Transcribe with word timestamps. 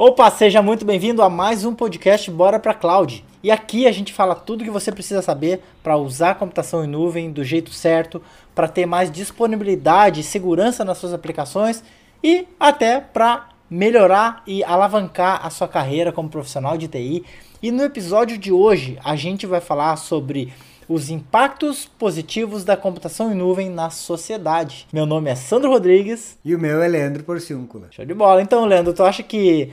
Opa, 0.00 0.30
seja 0.30 0.62
muito 0.62 0.84
bem-vindo 0.84 1.24
a 1.24 1.28
mais 1.28 1.64
um 1.64 1.74
podcast 1.74 2.30
Bora 2.30 2.60
para 2.60 2.72
Cloud. 2.72 3.24
E 3.42 3.50
aqui 3.50 3.84
a 3.84 3.90
gente 3.90 4.12
fala 4.12 4.36
tudo 4.36 4.62
que 4.62 4.70
você 4.70 4.92
precisa 4.92 5.20
saber 5.20 5.60
para 5.82 5.96
usar 5.96 6.30
a 6.30 6.34
computação 6.36 6.84
em 6.84 6.86
nuvem 6.86 7.32
do 7.32 7.42
jeito 7.42 7.72
certo, 7.72 8.22
para 8.54 8.68
ter 8.68 8.86
mais 8.86 9.10
disponibilidade 9.10 10.20
e 10.20 10.22
segurança 10.22 10.84
nas 10.84 10.98
suas 10.98 11.12
aplicações 11.12 11.82
e 12.22 12.46
até 12.60 13.00
para 13.00 13.48
melhorar 13.68 14.44
e 14.46 14.62
alavancar 14.62 15.44
a 15.44 15.50
sua 15.50 15.66
carreira 15.66 16.12
como 16.12 16.28
profissional 16.28 16.78
de 16.78 16.86
TI. 16.86 17.24
E 17.60 17.72
no 17.72 17.82
episódio 17.82 18.38
de 18.38 18.52
hoje 18.52 19.00
a 19.04 19.16
gente 19.16 19.48
vai 19.48 19.60
falar 19.60 19.96
sobre 19.96 20.52
os 20.88 21.10
impactos 21.10 21.86
positivos 21.86 22.64
da 22.64 22.76
computação 22.76 23.32
em 23.32 23.34
nuvem 23.34 23.68
na 23.68 23.90
sociedade. 23.90 24.86
Meu 24.92 25.04
nome 25.04 25.28
é 25.28 25.34
Sandro 25.34 25.70
Rodrigues. 25.70 26.38
E 26.44 26.54
o 26.54 26.58
meu 26.58 26.80
é 26.80 26.88
Leandro 26.88 27.24
Porciúncula. 27.24 27.88
Show 27.90 28.06
de 28.06 28.14
bola. 28.14 28.40
Então, 28.40 28.64
Leandro, 28.64 28.94
tu 28.94 29.02
acha 29.02 29.22
que 29.22 29.70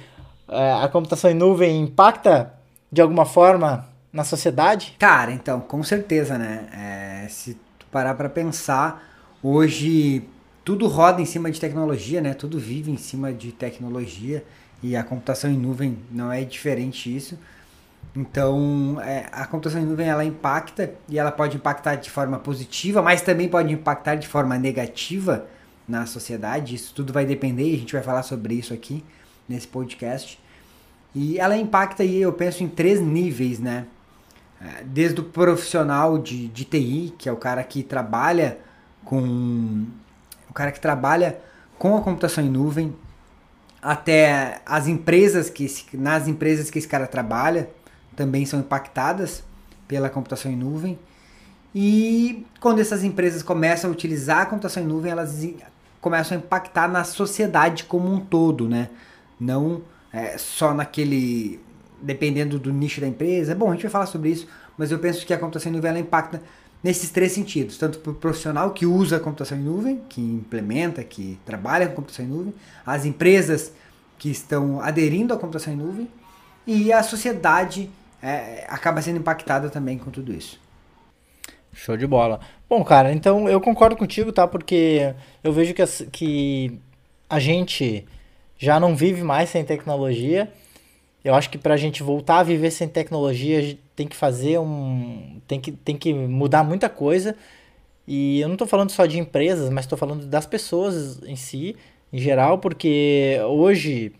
a 0.47 0.87
computação 0.87 1.31
em 1.31 1.33
nuvem 1.33 1.81
impacta 1.81 2.53
de 2.91 3.01
alguma 3.01 3.25
forma 3.25 3.87
na 4.11 4.23
sociedade? 4.23 4.95
Cara, 4.99 5.31
então, 5.31 5.59
com 5.59 5.83
certeza, 5.83 6.37
né? 6.37 6.67
É, 6.73 7.27
se 7.27 7.55
tu 7.77 7.85
parar 7.91 8.13
para 8.15 8.29
pensar, 8.29 9.03
hoje 9.41 10.23
tudo 10.63 10.87
roda 10.87 11.21
em 11.21 11.25
cima 11.25 11.51
de 11.51 11.59
tecnologia, 11.59 12.21
né? 12.21 12.33
Tudo 12.33 12.57
vive 12.59 12.91
em 12.91 12.97
cima 12.97 13.33
de 13.33 13.51
tecnologia 13.51 14.43
e 14.81 14.95
a 14.95 15.03
computação 15.03 15.49
em 15.49 15.57
nuvem 15.57 15.97
não 16.11 16.31
é 16.31 16.43
diferente 16.43 17.11
disso. 17.11 17.37
Então, 18.15 18.97
é, 19.01 19.25
a 19.31 19.45
computação 19.45 19.81
em 19.81 19.85
nuvem 19.85 20.07
ela 20.07 20.23
impacta 20.23 20.93
e 21.09 21.19
ela 21.19 21.31
pode 21.31 21.57
impactar 21.57 21.95
de 21.95 22.09
forma 22.09 22.39
positiva, 22.39 23.01
mas 23.01 23.21
também 23.21 23.49
pode 23.49 23.73
impactar 23.73 24.15
de 24.15 24.27
forma 24.27 24.57
negativa 24.57 25.45
na 25.87 26.05
sociedade. 26.05 26.75
Isso 26.75 26.93
tudo 26.93 27.11
vai 27.11 27.25
depender 27.25 27.69
e 27.69 27.75
a 27.75 27.77
gente 27.77 27.93
vai 27.93 28.01
falar 28.01 28.23
sobre 28.23 28.53
isso 28.53 28.73
aqui 28.73 29.03
nesse 29.47 29.67
podcast. 29.67 30.39
E 31.13 31.39
ela 31.39 31.55
impacta 31.57 32.03
aí, 32.03 32.21
eu 32.21 32.33
penso, 32.33 32.63
em 32.63 32.67
três 32.67 32.99
níveis, 32.99 33.59
né? 33.59 33.85
É, 34.61 34.83
desde 34.83 35.21
o 35.21 35.23
profissional 35.23 36.17
de, 36.17 36.47
de 36.47 36.65
TI, 36.65 37.13
que 37.17 37.29
é 37.29 37.31
o 37.31 37.37
cara 37.37 37.63
que 37.63 37.83
trabalha 37.83 38.57
com. 39.03 39.85
O 40.49 40.53
cara 40.53 40.71
que 40.71 40.79
trabalha 40.79 41.39
com 41.77 41.97
a 41.97 42.01
computação 42.01 42.43
em 42.43 42.49
nuvem, 42.49 42.95
até 43.81 44.61
as 44.65 44.87
empresas 44.87 45.49
que 45.49 45.67
nas 45.93 46.27
empresas 46.27 46.69
que 46.69 46.79
esse 46.79 46.87
cara 46.87 47.05
trabalha 47.05 47.69
também 48.15 48.45
são 48.45 48.59
impactadas 48.59 49.43
pela 49.87 50.09
computação 50.09 50.51
em 50.51 50.55
nuvem. 50.55 50.97
E 51.73 52.45
quando 52.59 52.79
essas 52.79 53.03
empresas 53.03 53.43
começam 53.43 53.89
a 53.89 53.93
utilizar 53.93 54.41
a 54.41 54.45
computação 54.45 54.81
em 54.81 54.85
nuvem, 54.85 55.11
elas 55.11 55.45
começam 55.99 56.37
a 56.37 56.39
impactar 56.39 56.87
na 56.87 57.03
sociedade 57.03 57.83
como 57.83 58.11
um 58.11 58.19
todo, 58.19 58.67
né? 58.69 58.89
Não 59.39 59.81
é, 60.11 60.37
só 60.37 60.73
naquele. 60.73 61.59
dependendo 62.01 62.57
do 62.59 62.71
nicho 62.71 63.01
da 63.01 63.07
empresa. 63.07 63.55
Bom, 63.55 63.69
a 63.69 63.73
gente 63.73 63.83
vai 63.83 63.91
falar 63.91 64.05
sobre 64.05 64.29
isso, 64.29 64.47
mas 64.77 64.91
eu 64.91 64.99
penso 64.99 65.25
que 65.25 65.33
a 65.33 65.37
computação 65.37 65.71
em 65.71 65.75
nuvem 65.75 65.89
ela 65.89 65.99
impacta 65.99 66.41
nesses 66.83 67.09
três 67.09 67.31
sentidos: 67.31 67.77
tanto 67.77 67.99
para 67.99 68.11
o 68.11 68.15
profissional 68.15 68.71
que 68.71 68.85
usa 68.85 69.17
a 69.17 69.19
computação 69.19 69.57
em 69.57 69.61
nuvem, 69.61 70.01
que 70.07 70.21
implementa, 70.21 71.03
que 71.03 71.39
trabalha 71.45 71.87
com 71.87 71.95
computação 71.95 72.25
em 72.25 72.29
nuvem, 72.29 72.53
as 72.85 73.05
empresas 73.05 73.73
que 74.17 74.29
estão 74.29 74.79
aderindo 74.79 75.33
à 75.33 75.37
computação 75.37 75.73
em 75.73 75.77
nuvem 75.77 76.07
e 76.65 76.93
a 76.93 77.03
sociedade 77.03 77.89
é, 78.21 78.65
acaba 78.69 79.01
sendo 79.01 79.19
impactada 79.19 79.69
também 79.69 79.97
com 79.97 80.09
tudo 80.09 80.33
isso. 80.33 80.59
Show 81.73 81.97
de 81.97 82.07
bola. 82.07 82.39
Bom, 82.69 82.83
cara, 82.83 83.11
então 83.11 83.49
eu 83.49 83.59
concordo 83.59 83.97
contigo, 83.97 84.31
tá? 84.31 84.47
Porque 84.47 85.13
eu 85.43 85.51
vejo 85.51 85.73
que, 85.73 85.85
que 86.09 86.79
a 87.29 87.37
gente 87.37 88.05
já 88.57 88.79
não 88.79 88.95
vive 88.95 89.23
mais 89.23 89.49
sem 89.49 89.63
tecnologia. 89.63 90.51
Eu 91.23 91.33
acho 91.33 91.49
que 91.49 91.57
para 91.57 91.73
a 91.73 91.77
gente 91.77 92.03
voltar 92.03 92.39
a 92.39 92.43
viver 92.43 92.71
sem 92.71 92.87
tecnologia, 92.87 93.77
tem 93.95 94.07
que 94.07 94.15
fazer 94.15 94.59
um. 94.59 95.39
tem 95.47 95.59
que, 95.59 95.71
tem 95.71 95.97
que 95.97 96.13
mudar 96.13 96.63
muita 96.63 96.87
coisa. 96.89 97.35
E 98.07 98.39
eu 98.39 98.47
não 98.47 98.55
estou 98.55 98.67
falando 98.67 98.91
só 98.91 99.05
de 99.05 99.19
empresas, 99.19 99.69
mas 99.69 99.85
estou 99.85 99.97
falando 99.97 100.25
das 100.27 100.45
pessoas 100.45 101.21
em 101.23 101.35
si, 101.35 101.75
em 102.13 102.19
geral, 102.19 102.59
porque 102.59 103.39
hoje 103.47 104.13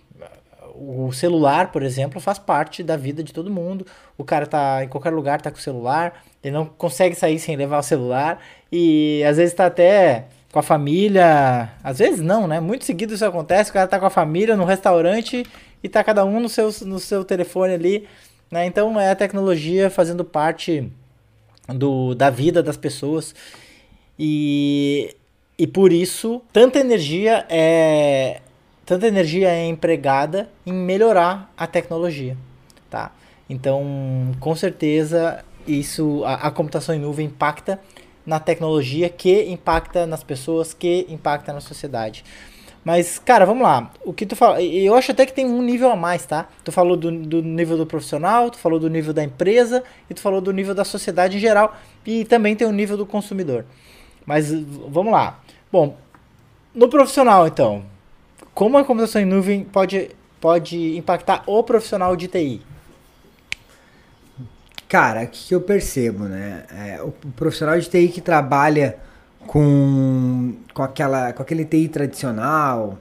o 0.76 1.12
celular, 1.12 1.72
por 1.72 1.84
exemplo, 1.84 2.20
faz 2.20 2.38
parte 2.38 2.84
da 2.84 2.98
vida 2.98 3.24
de 3.24 3.32
todo 3.32 3.50
mundo. 3.50 3.86
O 4.18 4.24
cara 4.24 4.46
tá 4.46 4.84
em 4.84 4.88
qualquer 4.88 5.12
lugar, 5.12 5.42
tá 5.42 5.50
com 5.50 5.58
o 5.58 5.62
celular, 5.62 6.24
ele 6.44 6.54
não 6.54 6.66
consegue 6.66 7.16
sair 7.16 7.40
sem 7.40 7.56
levar 7.56 7.80
o 7.80 7.84
celular 7.84 8.42
e 8.72 9.24
às 9.24 9.38
vezes 9.38 9.54
está 9.54 9.68
até 9.68 10.26
com 10.56 10.60
a 10.60 10.64
família. 10.64 11.70
Às 11.84 12.00
vezes 12.00 12.22
não, 12.22 12.48
né? 12.48 12.62
Muito 12.62 12.86
seguido 12.86 13.14
isso 13.14 13.26
acontece. 13.26 13.72
O 13.72 13.74
cara 13.74 13.90
tá 13.90 14.00
com 14.00 14.06
a 14.06 14.10
família 14.10 14.56
no 14.56 14.64
restaurante 14.64 15.46
e 15.84 15.90
tá 15.90 16.02
cada 16.02 16.24
um 16.24 16.40
no 16.40 16.48
seu, 16.48 16.74
no 16.86 16.98
seu 16.98 17.26
telefone 17.26 17.74
ali. 17.74 18.08
Né? 18.50 18.66
Então 18.66 18.98
é 18.98 19.12
a 19.12 19.16
tecnologia 19.18 19.90
fazendo 19.90 20.24
parte 20.24 20.90
do, 21.68 22.16
da 22.16 22.30
vida 22.30 22.64
das 22.64 22.78
pessoas. 22.78 23.36
E, 24.18 25.14
e 25.60 25.68
por 25.68 25.92
isso, 25.92 26.42
tanta 26.54 26.80
energia 26.80 27.46
é. 27.50 28.40
Tanta 28.86 29.08
energia 29.08 29.50
é 29.50 29.66
empregada 29.66 30.48
em 30.66 30.72
melhorar 30.72 31.52
a 31.58 31.66
tecnologia, 31.66 32.38
tá? 32.88 33.12
Então, 33.50 33.84
com 34.40 34.56
certeza, 34.56 35.44
isso 35.68 36.24
a, 36.24 36.36
a 36.36 36.52
computação 36.52 36.94
em 36.94 37.00
nuvem 37.00 37.26
impacta 37.26 37.80
na 38.26 38.40
tecnologia, 38.40 39.10
que 39.10 39.44
impacta 39.44 40.06
nas 40.06 40.24
pessoas, 40.24 40.74
que 40.74 41.06
impacta 41.10 41.54
na 41.54 41.62
sociedade. 41.62 42.24
Mas, 42.84 43.18
cara, 43.18 43.46
vamos 43.46 43.64
lá. 43.64 43.92
O 44.06 44.14
que 44.14 44.28
tu 44.28 44.36
fala. 44.36 44.62
Eu 44.62 44.94
acho 44.94 45.12
até 45.12 45.26
que 45.26 45.34
tem 45.34 45.44
um 45.44 45.62
nível 45.62 45.90
a 45.90 45.96
mais, 45.96 46.24
tá? 46.24 46.48
Tu 46.64 46.72
falou 46.72 46.96
do, 46.96 47.12
do 47.12 47.42
nível 47.42 47.78
do 47.78 47.86
profissional, 47.86 48.52
tu 48.52 48.60
falou 48.60 48.80
do 48.80 48.88
nível 48.88 49.12
da 49.12 49.24
empresa 49.24 49.84
e 50.08 50.14
tu 50.14 50.22
falou 50.22 50.40
do 50.40 50.54
nível 50.54 50.76
da 50.76 50.86
sociedade 50.86 51.38
em 51.38 51.40
geral. 51.40 51.76
E 52.06 52.26
também 52.26 52.56
tem 52.56 52.68
o 52.68 52.72
nível 52.72 52.96
do 52.96 53.06
consumidor. 53.06 53.66
Mas 54.24 54.54
vamos 54.88 55.12
lá. 55.12 55.40
Bom, 55.72 55.98
no 56.76 56.88
profissional, 56.88 57.48
então, 57.48 57.84
como 58.54 58.78
a 58.78 58.84
computação 58.84 59.20
em 59.20 59.26
nuvem 59.26 59.64
pode, 59.64 60.12
pode 60.40 60.96
impactar 60.96 61.44
o 61.48 61.64
profissional 61.64 62.16
de 62.16 62.28
TI? 62.28 62.62
Cara, 64.88 65.24
o 65.24 65.28
que 65.28 65.54
eu 65.54 65.62
percebo, 65.62 66.26
né? 66.26 66.64
É, 66.72 67.02
o 67.02 67.12
profissional 67.12 67.80
de 67.80 67.90
TI 67.90 68.08
que 68.08 68.22
trabalha 68.22 68.98
com, 69.48 70.54
com, 70.74 70.84
aquela, 70.84 71.34
com 71.34 71.42
aquele 71.42 71.66
TI 71.66 71.88
tradicional, 71.88 72.98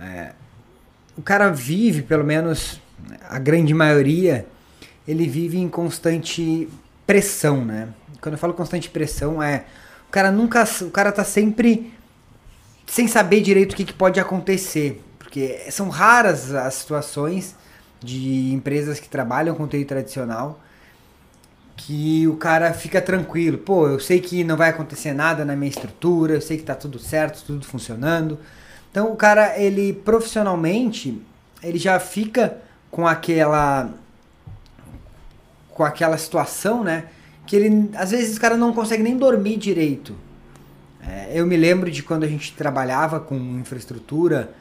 é, 0.00 0.32
o 1.16 1.22
cara 1.22 1.50
vive, 1.50 2.02
pelo 2.02 2.24
menos 2.24 2.80
a 3.28 3.38
grande 3.38 3.74
maioria, 3.74 4.46
ele 5.06 5.26
vive 5.26 5.58
em 5.58 5.68
constante 5.68 6.68
pressão, 7.06 7.64
né? 7.64 7.88
Quando 8.20 8.34
eu 8.34 8.38
falo 8.38 8.54
constante 8.54 8.88
pressão, 8.88 9.42
é 9.42 9.64
o 10.08 10.10
cara 10.10 10.30
nunca, 10.30 10.64
o 10.82 10.90
cara 10.90 11.10
tá 11.10 11.24
sempre 11.24 11.92
sem 12.86 13.08
saber 13.08 13.40
direito 13.40 13.72
o 13.72 13.76
que, 13.76 13.84
que 13.84 13.92
pode 13.92 14.20
acontecer, 14.20 15.02
porque 15.18 15.66
são 15.70 15.88
raras 15.88 16.54
as 16.54 16.74
situações 16.74 17.56
de 18.00 18.52
empresas 18.52 19.00
que 19.00 19.08
trabalham 19.08 19.56
com 19.56 19.66
TI 19.66 19.84
tradicional 19.84 20.60
que 21.76 22.26
o 22.26 22.36
cara 22.36 22.72
fica 22.72 23.00
tranquilo. 23.00 23.58
Pô, 23.58 23.88
eu 23.88 24.00
sei 24.00 24.20
que 24.20 24.42
não 24.42 24.56
vai 24.56 24.70
acontecer 24.70 25.12
nada 25.12 25.44
na 25.44 25.54
minha 25.54 25.68
estrutura, 25.68 26.34
eu 26.34 26.40
sei 26.40 26.56
que 26.56 26.62
tá 26.62 26.74
tudo 26.74 26.98
certo, 26.98 27.44
tudo 27.44 27.66
funcionando. 27.66 28.38
Então 28.90 29.12
o 29.12 29.16
cara, 29.16 29.58
ele 29.58 29.92
profissionalmente, 29.92 31.20
ele 31.62 31.78
já 31.78 32.00
fica 32.00 32.58
com 32.90 33.06
aquela 33.06 33.90
com 35.70 35.84
aquela 35.84 36.16
situação, 36.16 36.82
né? 36.82 37.04
Que 37.46 37.54
ele, 37.54 37.90
às 37.94 38.10
vezes 38.10 38.38
o 38.38 38.40
cara 38.40 38.56
não 38.56 38.72
consegue 38.72 39.02
nem 39.02 39.16
dormir 39.16 39.58
direito. 39.58 40.16
É, 41.06 41.32
eu 41.34 41.46
me 41.46 41.56
lembro 41.56 41.90
de 41.90 42.02
quando 42.02 42.24
a 42.24 42.26
gente 42.26 42.54
trabalhava 42.54 43.20
com 43.20 43.36
infraestrutura 43.36 44.54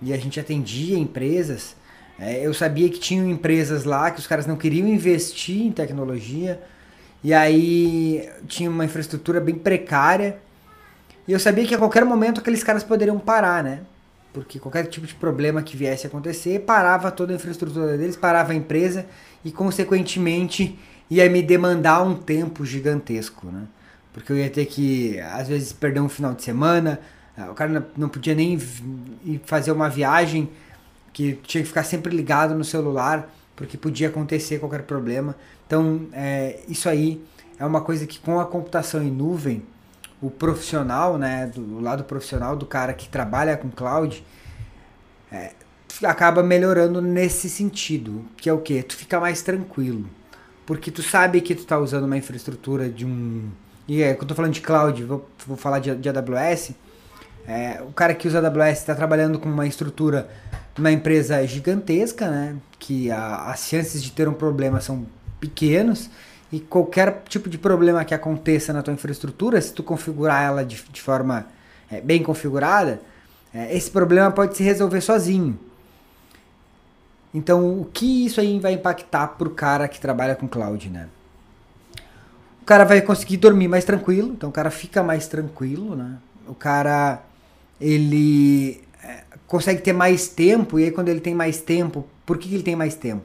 e 0.00 0.12
a 0.12 0.16
gente 0.16 0.38
atendia 0.38 0.96
empresas 0.96 1.74
é, 2.18 2.46
eu 2.46 2.54
sabia 2.54 2.88
que 2.88 2.98
tinham 2.98 3.28
empresas 3.28 3.84
lá 3.84 4.10
que 4.10 4.20
os 4.20 4.26
caras 4.26 4.46
não 4.46 4.56
queriam 4.56 4.86
investir 4.86 5.62
em 5.62 5.72
tecnologia 5.72 6.60
e 7.22 7.34
aí 7.34 8.28
tinha 8.46 8.70
uma 8.70 8.84
infraestrutura 8.84 9.40
bem 9.40 9.54
precária 9.54 10.38
e 11.26 11.32
eu 11.32 11.40
sabia 11.40 11.66
que 11.66 11.74
a 11.74 11.78
qualquer 11.78 12.04
momento 12.04 12.40
aqueles 12.40 12.62
caras 12.62 12.84
poderiam 12.84 13.18
parar, 13.18 13.64
né? 13.64 13.80
Porque 14.32 14.58
qualquer 14.58 14.86
tipo 14.86 15.06
de 15.06 15.14
problema 15.14 15.62
que 15.62 15.76
viesse 15.76 16.06
a 16.06 16.08
acontecer 16.08 16.60
parava 16.60 17.10
toda 17.10 17.32
a 17.32 17.36
infraestrutura 17.36 17.96
deles, 17.96 18.16
parava 18.16 18.52
a 18.52 18.54
empresa 18.54 19.06
e 19.44 19.50
consequentemente 19.50 20.78
ia 21.10 21.28
me 21.28 21.42
demandar 21.42 22.02
um 22.02 22.14
tempo 22.14 22.64
gigantesco, 22.64 23.46
né? 23.46 23.62
Porque 24.12 24.30
eu 24.30 24.36
ia 24.36 24.50
ter 24.50 24.66
que 24.66 25.18
às 25.20 25.48
vezes 25.48 25.72
perder 25.72 26.00
um 26.00 26.08
final 26.08 26.32
de 26.34 26.42
semana, 26.42 27.00
o 27.50 27.54
cara 27.54 27.88
não 27.96 28.08
podia 28.08 28.34
nem 28.34 28.56
fazer 29.44 29.72
uma 29.72 29.88
viagem 29.88 30.48
que 31.14 31.38
tinha 31.44 31.62
que 31.62 31.68
ficar 31.68 31.84
sempre 31.84 32.14
ligado 32.14 32.54
no 32.54 32.64
celular, 32.64 33.32
porque 33.56 33.78
podia 33.78 34.08
acontecer 34.08 34.58
qualquer 34.58 34.82
problema. 34.82 35.34
Então, 35.66 36.08
é, 36.12 36.60
isso 36.68 36.88
aí 36.88 37.24
é 37.58 37.64
uma 37.64 37.80
coisa 37.80 38.06
que 38.06 38.18
com 38.18 38.38
a 38.40 38.44
computação 38.44 39.02
em 39.02 39.10
nuvem, 39.10 39.62
o 40.20 40.28
profissional, 40.28 41.16
né, 41.16 41.46
do 41.46 41.80
lado 41.80 42.04
profissional 42.04 42.56
do 42.56 42.66
cara 42.66 42.92
que 42.92 43.08
trabalha 43.08 43.56
com 43.56 43.70
cloud, 43.70 44.24
é, 45.30 45.52
acaba 46.02 46.42
melhorando 46.42 47.00
nesse 47.00 47.48
sentido, 47.48 48.24
que 48.36 48.48
é 48.48 48.52
o 48.52 48.58
que? 48.58 48.82
Tu 48.82 48.96
fica 48.96 49.20
mais 49.20 49.40
tranquilo. 49.40 50.08
Porque 50.66 50.90
tu 50.90 51.02
sabe 51.02 51.40
que 51.40 51.54
tu 51.54 51.64
tá 51.64 51.78
usando 51.78 52.04
uma 52.04 52.16
infraestrutura 52.16 52.88
de 52.88 53.06
um. 53.06 53.50
E 53.86 54.02
é, 54.02 54.14
quando 54.14 54.22
eu 54.22 54.28
tô 54.28 54.34
falando 54.34 54.52
de 54.52 54.62
cloud, 54.62 55.04
vou, 55.04 55.28
vou 55.46 55.56
falar 55.56 55.78
de, 55.78 55.94
de 55.94 56.08
AWS. 56.08 56.72
É, 57.46 57.82
o 57.82 57.92
cara 57.92 58.14
que 58.14 58.26
usa 58.26 58.38
AWS 58.38 58.78
está 58.78 58.94
trabalhando 58.94 59.38
com 59.38 59.48
uma 59.48 59.66
estrutura, 59.66 60.28
uma 60.78 60.90
empresa 60.90 61.46
gigantesca, 61.46 62.28
né? 62.30 62.56
Que 62.78 63.10
a, 63.10 63.50
as 63.50 63.66
chances 63.68 64.02
de 64.02 64.12
ter 64.12 64.28
um 64.28 64.32
problema 64.32 64.80
são 64.80 65.06
pequenos 65.40 66.10
e 66.50 66.60
qualquer 66.60 67.22
tipo 67.28 67.48
de 67.48 67.58
problema 67.58 68.04
que 68.04 68.14
aconteça 68.14 68.72
na 68.72 68.82
tua 68.82 68.94
infraestrutura, 68.94 69.60
se 69.60 69.72
tu 69.72 69.82
configurar 69.82 70.42
ela 70.42 70.64
de, 70.64 70.82
de 70.90 71.02
forma 71.02 71.46
é, 71.90 72.00
bem 72.00 72.22
configurada, 72.22 73.00
é, 73.52 73.76
esse 73.76 73.90
problema 73.90 74.30
pode 74.30 74.56
se 74.56 74.62
resolver 74.62 75.00
sozinho. 75.00 75.58
Então, 77.34 77.80
o 77.80 77.84
que 77.84 78.26
isso 78.26 78.40
aí 78.40 78.60
vai 78.60 78.72
impactar 78.72 79.26
para 79.28 79.48
o 79.48 79.50
cara 79.50 79.88
que 79.88 80.00
trabalha 80.00 80.36
com 80.36 80.46
cloud, 80.46 80.88
né? 80.88 81.08
O 82.62 82.64
cara 82.64 82.84
vai 82.84 83.02
conseguir 83.02 83.36
dormir 83.36 83.66
mais 83.66 83.84
tranquilo, 83.84 84.32
então 84.32 84.48
o 84.48 84.52
cara 84.52 84.70
fica 84.70 85.02
mais 85.02 85.26
tranquilo, 85.26 85.96
né? 85.96 86.16
O 86.46 86.54
cara, 86.54 87.20
ele 87.80 88.82
é, 89.02 89.22
consegue 89.46 89.82
ter 89.82 89.92
mais 89.92 90.28
tempo, 90.28 90.78
e 90.78 90.84
aí 90.84 90.90
quando 90.90 91.08
ele 91.08 91.20
tem 91.20 91.34
mais 91.34 91.60
tempo, 91.60 92.06
por 92.24 92.38
que, 92.38 92.52
ele 92.52 92.62
tem 92.62 92.76
mais 92.76 92.94
tempo? 92.94 93.24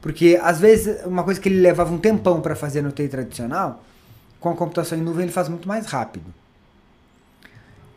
Porque 0.00 0.38
às 0.42 0.58
vezes 0.60 1.04
uma 1.04 1.22
coisa 1.22 1.40
que 1.40 1.48
ele 1.48 1.60
levava 1.60 1.92
um 1.92 1.98
tempão 1.98 2.40
para 2.40 2.56
fazer 2.56 2.82
no 2.82 2.90
TI 2.90 3.08
tradicional, 3.08 3.84
com 4.40 4.50
a 4.50 4.56
computação 4.56 4.98
em 4.98 5.02
nuvem 5.02 5.24
ele 5.24 5.32
faz 5.32 5.48
muito 5.48 5.68
mais 5.68 5.86
rápido. 5.86 6.26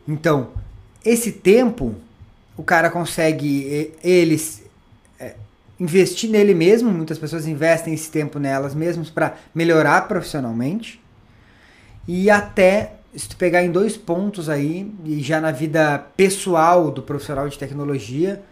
Então, 0.06 0.50
esse 1.04 1.32
tempo 1.32 1.94
o 2.56 2.62
cara 2.62 2.88
consegue 2.88 3.92
eles 4.02 4.62
é, 5.18 5.34
investir 5.78 6.30
nele 6.30 6.54
mesmo, 6.54 6.90
muitas 6.90 7.18
pessoas 7.18 7.46
investem 7.46 7.92
esse 7.92 8.10
tempo 8.10 8.38
nelas 8.38 8.74
mesmas 8.74 9.10
para 9.10 9.36
melhorar 9.54 10.08
profissionalmente. 10.08 11.02
E 12.08 12.30
até 12.30 12.95
se 13.16 13.28
tu 13.28 13.36
pegar 13.36 13.62
em 13.62 13.70
dois 13.70 13.96
pontos 13.96 14.48
aí, 14.48 14.92
e 15.04 15.20
já 15.22 15.40
na 15.40 15.50
vida 15.50 15.98
pessoal 16.16 16.90
do 16.90 17.02
profissional 17.02 17.48
de 17.48 17.58
tecnologia, 17.58 18.42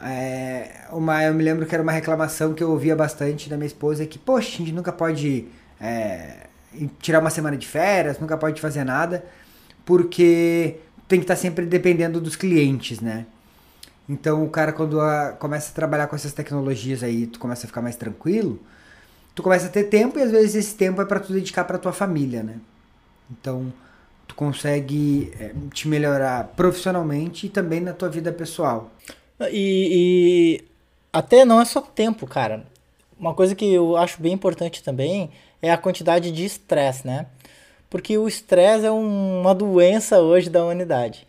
é, 0.00 0.86
uma, 0.92 1.22
eu 1.24 1.34
me 1.34 1.42
lembro 1.42 1.66
que 1.66 1.74
era 1.74 1.82
uma 1.82 1.92
reclamação 1.92 2.54
que 2.54 2.62
eu 2.62 2.70
ouvia 2.70 2.94
bastante 2.94 3.50
da 3.50 3.56
minha 3.56 3.66
esposa 3.66 4.06
que, 4.06 4.18
poxa, 4.18 4.48
a 4.48 4.58
gente 4.58 4.72
nunca 4.72 4.92
pode 4.92 5.46
é, 5.80 6.46
tirar 7.00 7.18
uma 7.18 7.30
semana 7.30 7.56
de 7.56 7.66
férias, 7.66 8.18
nunca 8.18 8.36
pode 8.38 8.60
fazer 8.60 8.84
nada, 8.84 9.24
porque 9.84 10.76
tem 11.08 11.18
que 11.18 11.24
estar 11.24 11.36
sempre 11.36 11.66
dependendo 11.66 12.20
dos 12.20 12.36
clientes, 12.36 13.00
né? 13.00 13.26
Então 14.08 14.44
o 14.44 14.50
cara 14.50 14.72
quando 14.72 15.00
a, 15.00 15.32
começa 15.32 15.70
a 15.70 15.74
trabalhar 15.74 16.06
com 16.06 16.16
essas 16.16 16.32
tecnologias 16.32 17.02
aí, 17.02 17.26
tu 17.26 17.38
começa 17.38 17.66
a 17.66 17.68
ficar 17.68 17.82
mais 17.82 17.96
tranquilo, 17.96 18.60
tu 19.34 19.42
começa 19.42 19.66
a 19.66 19.68
ter 19.70 19.84
tempo 19.84 20.18
e 20.18 20.22
às 20.22 20.30
vezes 20.30 20.54
esse 20.54 20.74
tempo 20.74 21.02
é 21.02 21.04
para 21.04 21.20
tu 21.20 21.32
dedicar 21.32 21.64
para 21.64 21.78
tua 21.78 21.92
família, 21.92 22.42
né? 22.42 22.56
Então 23.30 23.72
tu 24.26 24.34
consegue 24.34 25.32
é, 25.38 25.52
te 25.72 25.88
melhorar 25.88 26.48
profissionalmente 26.56 27.46
e 27.46 27.48
também 27.50 27.80
na 27.80 27.92
tua 27.92 28.08
vida 28.08 28.32
pessoal. 28.32 28.90
E, 29.50 30.60
e 30.62 30.64
até 31.12 31.44
não 31.44 31.60
é 31.60 31.64
só 31.64 31.80
tempo, 31.80 32.26
cara. 32.26 32.64
Uma 33.18 33.34
coisa 33.34 33.54
que 33.54 33.72
eu 33.72 33.96
acho 33.96 34.20
bem 34.20 34.32
importante 34.32 34.82
também 34.82 35.30
é 35.60 35.70
a 35.70 35.78
quantidade 35.78 36.30
de 36.30 36.44
estresse, 36.44 37.06
né? 37.06 37.26
Porque 37.88 38.16
o 38.16 38.28
estresse 38.28 38.86
é 38.86 38.90
um, 38.90 39.40
uma 39.40 39.54
doença 39.54 40.20
hoje 40.20 40.48
da 40.48 40.62
humanidade. 40.62 41.26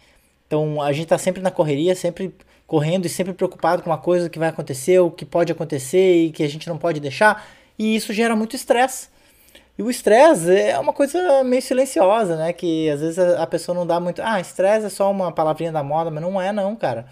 Então 0.48 0.82
a 0.82 0.92
gente 0.92 1.08
tá 1.08 1.18
sempre 1.18 1.42
na 1.42 1.50
correria, 1.50 1.96
sempre 1.96 2.34
correndo 2.68 3.06
e 3.06 3.10
sempre 3.10 3.34
preocupado 3.34 3.82
com 3.82 3.90
uma 3.90 3.98
coisa 3.98 4.30
que 4.30 4.40
vai 4.40 4.50
acontecer, 4.50 5.00
o 5.00 5.12
que 5.12 5.26
pode 5.26 5.52
acontecer 5.52 6.26
e 6.26 6.32
que 6.32 6.44
a 6.44 6.48
gente 6.48 6.70
não 6.70 6.78
pode 6.78 7.00
deixar. 7.00 7.46
E 7.78 7.96
isso 7.96 8.14
gera 8.14 8.36
muito 8.36 8.56
estresse. 8.56 9.10
E 9.78 9.84
o 9.84 9.90
estresse 9.90 10.56
é 10.56 10.78
uma 10.78 10.94
coisa 10.94 11.44
meio 11.44 11.62
silenciosa, 11.62 12.36
né? 12.36 12.54
Que 12.54 12.90
às 12.90 13.02
vezes 13.02 13.20
a 13.20 13.48
pessoa 13.48 13.76
não 13.76 13.88
dá 13.88 14.00
muito. 14.00 14.22
Ah, 14.22 14.40
estresse 14.40 14.86
é 14.86 14.90
só 14.90 15.10
uma 15.10 15.32
palavrinha 15.32 15.72
da 15.72 15.84
moda, 15.84 16.12
mas 16.12 16.22
não 16.22 16.42
é, 16.42 16.52
não, 16.52 16.76
cara 16.76 17.08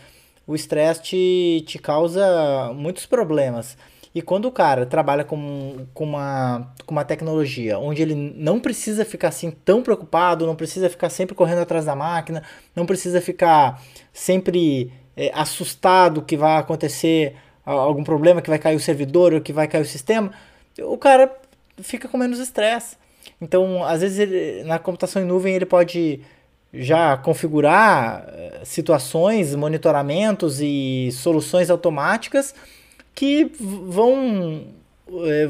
o 0.50 0.56
estresse 0.56 1.02
te, 1.04 1.64
te 1.68 1.78
causa 1.78 2.74
muitos 2.74 3.06
problemas. 3.06 3.78
E 4.16 4.20
quando 4.20 4.46
o 4.46 4.52
cara 4.52 4.84
trabalha 4.84 5.24
com, 5.24 5.86
com, 5.94 6.04
uma, 6.04 6.74
com 6.88 6.92
uma 6.92 7.06
tecnologia 7.06 7.78
onde 7.78 8.02
ele 8.02 8.16
não 8.16 8.60
precisa 8.60 9.06
ficar 9.06 9.28
assim 9.28 9.52
tão 9.52 9.84
preocupado, 9.84 10.48
não 10.48 10.56
precisa 10.56 10.90
ficar 10.90 11.12
sempre 11.12 11.36
correndo 11.36 11.60
atrás 11.60 11.86
da 11.86 11.96
máquina, 11.96 12.42
não 12.76 12.88
precisa 12.88 13.22
ficar 13.22 13.80
sempre 14.12 14.92
é, 15.16 15.30
assustado 15.36 16.24
que 16.24 16.36
vai 16.36 16.58
acontecer 16.58 17.36
algum 17.64 18.04
problema, 18.04 18.42
que 18.42 18.50
vai 18.50 18.58
cair 18.58 18.76
o 18.76 18.80
servidor 18.80 19.36
ou 19.36 19.42
que 19.42 19.54
vai 19.54 19.68
cair 19.68 19.84
o 19.84 19.86
sistema, 19.86 20.32
o 20.82 20.98
cara 20.98 21.32
fica 21.82 22.08
com 22.08 22.18
menos 22.18 22.40
estresse. 22.40 22.98
Então, 23.42 23.84
às 23.84 24.02
vezes, 24.02 24.20
ele, 24.20 24.64
na 24.64 24.80
computação 24.80 25.22
em 25.22 25.26
nuvem, 25.26 25.56
ele 25.56 25.66
pode 25.66 26.22
já 26.74 27.18
configurar 27.18 28.26
eh, 28.28 28.62
situações, 28.64 29.56
monitoramentos 29.56 30.60
e 30.62 31.10
soluções 31.12 31.70
automáticas 31.70 32.54
que 33.16 33.52
vão, 33.60 34.68
é, 35.26 35.50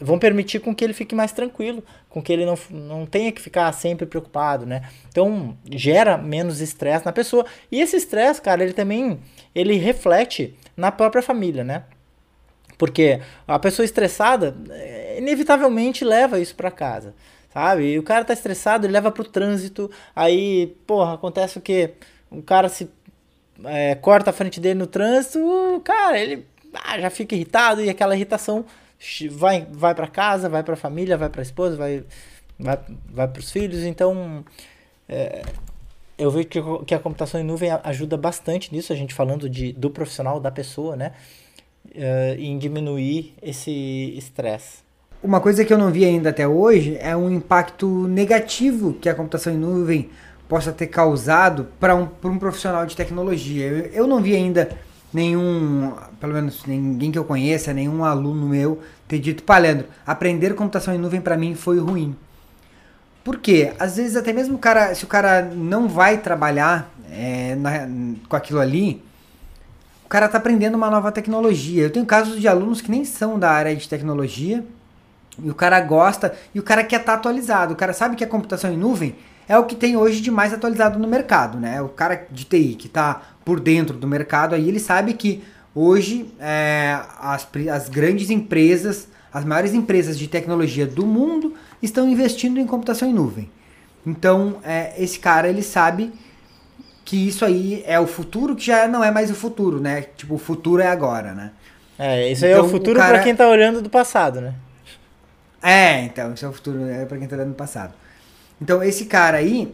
vão 0.00 0.18
permitir 0.18 0.58
com 0.60 0.74
que 0.74 0.82
ele 0.82 0.94
fique 0.94 1.14
mais 1.14 1.32
tranquilo, 1.32 1.84
com 2.08 2.22
que 2.22 2.32
ele 2.32 2.46
não, 2.46 2.58
não 2.70 3.06
tenha 3.06 3.30
que 3.30 3.40
ficar 3.40 3.70
sempre 3.72 4.06
preocupado, 4.06 4.66
né? 4.66 4.82
Então, 5.08 5.56
gera 5.70 6.16
menos 6.18 6.60
estresse 6.60 7.04
na 7.04 7.12
pessoa. 7.12 7.46
E 7.70 7.80
esse 7.80 7.96
estresse, 7.96 8.40
cara, 8.40 8.64
ele 8.64 8.72
também 8.72 9.20
ele 9.54 9.76
reflete 9.76 10.56
na 10.76 10.90
própria 10.90 11.22
família, 11.22 11.62
né? 11.62 11.84
Porque 12.82 13.20
a 13.46 13.60
pessoa 13.60 13.84
estressada 13.84 14.56
eh, 14.70 15.18
inevitavelmente 15.18 16.04
leva 16.04 16.40
isso 16.40 16.56
para 16.56 16.68
casa 16.68 17.14
sabe? 17.54 17.92
E 17.92 17.98
o 17.98 18.02
cara 18.02 18.24
tá 18.24 18.32
estressado, 18.32 18.86
ele 18.86 18.92
leva 18.92 19.12
pro 19.12 19.22
trânsito, 19.22 19.88
aí, 20.16 20.74
porra, 20.84 21.14
acontece 21.14 21.58
o 21.58 21.60
quê? 21.60 21.92
O 22.28 22.42
cara 22.42 22.68
se 22.68 22.90
é, 23.64 23.94
corta 23.94 24.30
a 24.30 24.32
frente 24.32 24.58
dele 24.58 24.80
no 24.80 24.86
trânsito, 24.86 25.38
cara, 25.84 26.18
ele 26.18 26.44
ah, 26.74 26.98
já 26.98 27.10
fica 27.10 27.36
irritado 27.36 27.84
e 27.84 27.88
aquela 27.88 28.16
irritação 28.16 28.64
vai, 29.30 29.64
vai 29.70 29.94
para 29.94 30.08
casa, 30.08 30.48
vai 30.48 30.64
para 30.64 30.74
família, 30.74 31.16
vai 31.16 31.28
para 31.28 31.42
esposa, 31.42 31.76
vai, 31.76 32.02
vai, 32.58 32.78
vai 33.08 33.28
para 33.28 33.38
os 33.40 33.52
filhos. 33.52 33.84
Então, 33.84 34.44
é, 35.08 35.42
eu 36.16 36.30
vejo 36.32 36.48
que, 36.48 36.60
que 36.86 36.94
a 36.94 36.98
computação 36.98 37.40
em 37.40 37.44
nuvem 37.44 37.70
ajuda 37.84 38.16
bastante 38.16 38.74
nisso, 38.74 38.92
a 38.92 38.96
gente 38.96 39.14
falando 39.14 39.48
de, 39.48 39.72
do 39.72 39.88
profissional, 39.88 40.40
da 40.40 40.50
pessoa, 40.50 40.96
né? 40.96 41.12
É, 41.94 42.36
em 42.38 42.56
diminuir 42.58 43.34
esse 43.42 44.14
estresse. 44.16 44.78
Uma 45.22 45.40
coisa 45.40 45.64
que 45.64 45.72
eu 45.72 45.76
não 45.76 45.90
vi 45.90 46.04
ainda 46.04 46.30
até 46.30 46.48
hoje 46.48 46.96
é 46.98 47.14
um 47.14 47.30
impacto 47.30 48.08
negativo 48.08 48.94
que 48.94 49.08
a 49.08 49.14
computação 49.14 49.52
em 49.52 49.58
nuvem 49.58 50.08
possa 50.48 50.72
ter 50.72 50.86
causado 50.86 51.68
para 51.78 51.94
um, 51.94 52.08
um 52.24 52.38
profissional 52.38 52.86
de 52.86 52.96
tecnologia. 52.96 53.66
Eu, 53.66 53.78
eu 53.92 54.06
não 54.06 54.22
vi 54.22 54.34
ainda 54.34 54.70
nenhum, 55.12 55.92
pelo 56.18 56.32
menos 56.32 56.64
ninguém 56.66 57.12
que 57.12 57.18
eu 57.18 57.24
conheça, 57.24 57.74
nenhum 57.74 58.04
aluno 58.04 58.48
meu 58.48 58.80
ter 59.06 59.18
dito, 59.18 59.42
pá, 59.42 59.58
Leandro, 59.58 59.86
aprender 60.06 60.54
computação 60.54 60.94
em 60.94 60.98
nuvem 60.98 61.20
para 61.20 61.36
mim 61.36 61.54
foi 61.54 61.78
ruim. 61.78 62.16
Por 63.22 63.38
quê? 63.38 63.74
Às 63.78 63.96
vezes 63.96 64.16
até 64.16 64.32
mesmo 64.32 64.56
o 64.56 64.58
cara, 64.58 64.94
se 64.94 65.04
o 65.04 65.08
cara 65.08 65.42
não 65.42 65.88
vai 65.88 66.18
trabalhar 66.18 66.90
é, 67.10 67.54
na, 67.54 67.88
com 68.28 68.34
aquilo 68.34 68.58
ali, 68.60 69.02
cara 70.12 70.26
está 70.26 70.36
aprendendo 70.36 70.74
uma 70.74 70.90
nova 70.90 71.10
tecnologia. 71.10 71.84
Eu 71.84 71.90
tenho 71.90 72.04
casos 72.04 72.38
de 72.38 72.46
alunos 72.46 72.82
que 72.82 72.90
nem 72.90 73.02
são 73.02 73.38
da 73.38 73.50
área 73.50 73.74
de 73.74 73.88
tecnologia, 73.88 74.62
e 75.42 75.48
o 75.48 75.54
cara 75.54 75.80
gosta, 75.80 76.34
e 76.54 76.60
o 76.60 76.62
cara 76.62 76.84
quer 76.84 77.00
estar 77.00 77.12
tá 77.12 77.18
atualizado. 77.18 77.72
O 77.72 77.76
cara 77.76 77.94
sabe 77.94 78.14
que 78.14 78.22
a 78.22 78.26
computação 78.26 78.70
em 78.70 78.76
nuvem 78.76 79.16
é 79.48 79.56
o 79.56 79.64
que 79.64 79.74
tem 79.74 79.96
hoje 79.96 80.20
de 80.20 80.30
mais 80.30 80.52
atualizado 80.52 80.98
no 80.98 81.08
mercado, 81.08 81.58
né? 81.58 81.80
O 81.80 81.88
cara 81.88 82.26
de 82.30 82.44
TI 82.44 82.74
que 82.74 82.88
está 82.88 83.22
por 83.42 83.58
dentro 83.58 83.96
do 83.96 84.06
mercado 84.06 84.54
aí, 84.54 84.68
ele 84.68 84.78
sabe 84.78 85.14
que 85.14 85.42
hoje 85.74 86.30
é, 86.38 87.00
as, 87.18 87.48
as 87.72 87.88
grandes 87.88 88.28
empresas, 88.28 89.08
as 89.32 89.46
maiores 89.46 89.72
empresas 89.72 90.18
de 90.18 90.28
tecnologia 90.28 90.86
do 90.86 91.06
mundo 91.06 91.54
estão 91.80 92.06
investindo 92.06 92.60
em 92.60 92.66
computação 92.66 93.08
em 93.08 93.14
nuvem. 93.14 93.50
Então, 94.06 94.56
é, 94.62 94.92
esse 95.02 95.18
cara, 95.18 95.48
ele 95.48 95.62
sabe 95.62 96.12
que 97.04 97.28
isso 97.28 97.44
aí 97.44 97.82
é 97.86 97.98
o 97.98 98.06
futuro, 98.06 98.54
que 98.54 98.64
já 98.64 98.86
não 98.86 99.02
é 99.02 99.10
mais 99.10 99.30
o 99.30 99.34
futuro, 99.34 99.80
né? 99.80 100.02
Tipo, 100.16 100.34
o 100.34 100.38
futuro 100.38 100.82
é 100.82 100.86
agora, 100.86 101.32
né? 101.32 101.50
É, 101.98 102.30
isso 102.30 102.44
aí 102.44 102.52
então, 102.52 102.60
é 102.60 102.64
o 102.64 102.66
então, 102.66 102.78
futuro 102.78 102.98
cara... 102.98 103.14
para 103.14 103.22
quem 103.22 103.32
está 103.32 103.48
olhando 103.48 103.82
do 103.82 103.90
passado, 103.90 104.40
né? 104.40 104.54
É, 105.62 106.02
então, 106.04 106.32
isso 106.34 106.44
é 106.44 106.48
o 106.48 106.52
futuro, 106.52 106.84
é 106.88 107.04
pra 107.04 107.18
quem 107.18 107.28
tá 107.28 107.36
no 107.36 107.54
passado. 107.54 107.94
Então, 108.60 108.82
esse 108.82 109.06
cara 109.06 109.38
aí, 109.38 109.72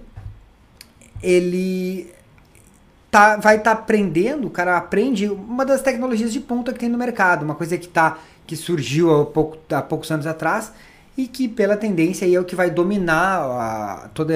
ele 1.22 2.12
tá, 3.10 3.36
vai 3.36 3.56
estar 3.56 3.74
tá 3.74 3.80
aprendendo, 3.80 4.46
o 4.46 4.50
cara 4.50 4.76
aprende 4.76 5.28
uma 5.28 5.64
das 5.64 5.80
tecnologias 5.80 6.32
de 6.32 6.40
ponta 6.40 6.72
que 6.72 6.78
tem 6.78 6.88
no 6.88 6.98
mercado, 6.98 7.42
uma 7.42 7.54
coisa 7.54 7.78
que, 7.78 7.88
tá, 7.88 8.18
que 8.46 8.56
surgiu 8.56 9.22
há, 9.22 9.26
pouco, 9.26 9.58
há 9.70 9.82
poucos 9.82 10.10
anos 10.10 10.26
atrás 10.26 10.72
e 11.18 11.26
que, 11.26 11.48
pela 11.48 11.76
tendência, 11.76 12.32
é 12.32 12.38
o 12.38 12.44
que 12.44 12.54
vai 12.54 12.70
dominar 12.70 13.40
a, 13.40 14.08
todo 14.14 14.32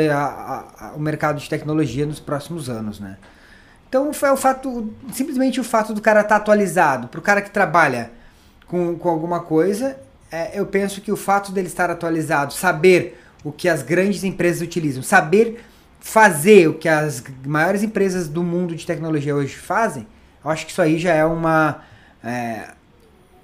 o 0.97 0.99
mercado 0.99 1.39
de 1.39 1.49
tecnologia 1.49 2.05
nos 2.05 2.19
próximos 2.19 2.69
anos, 2.69 2.99
né? 2.99 3.19
Então 3.89 4.13
foi 4.13 4.31
o 4.31 4.37
fato, 4.37 4.93
simplesmente 5.13 5.61
o 5.61 5.65
fato 5.65 5.95
do 5.95 6.01
cara 6.01 6.23
estar 6.23 6.31
tá 6.31 6.37
atualizado, 6.43 7.07
para 7.07 7.21
o 7.21 7.23
cara 7.23 7.41
que 7.41 7.51
trabalha 7.53 8.11
com, 8.67 8.99
com 8.99 9.09
alguma 9.09 9.39
coisa, 9.41 9.97
é, 10.31 10.59
eu 10.59 10.67
penso 10.67 11.01
que 11.01 11.13
o 11.13 11.17
fato 11.17 11.53
dele 11.53 11.69
estar 11.69 11.89
atualizado, 11.89 12.53
saber 12.53 13.23
o 13.45 13.53
que 13.53 13.69
as 13.69 13.83
grandes 13.83 14.25
empresas 14.25 14.61
utilizam, 14.61 15.05
saber 15.05 15.65
fazer 16.01 16.67
o 16.67 16.75
que 16.75 16.89
as 16.89 17.23
maiores 17.47 17.85
empresas 17.85 18.27
do 18.27 18.43
mundo 18.43 18.75
de 18.75 18.85
tecnologia 18.85 19.37
hoje 19.37 19.55
fazem, 19.55 20.05
eu 20.45 20.51
acho 20.51 20.67
que 20.67 20.73
isso 20.73 20.83
aí 20.83 20.99
já 20.99 21.15
é 21.15 21.25
uma 21.25 21.83
é, 22.25 22.71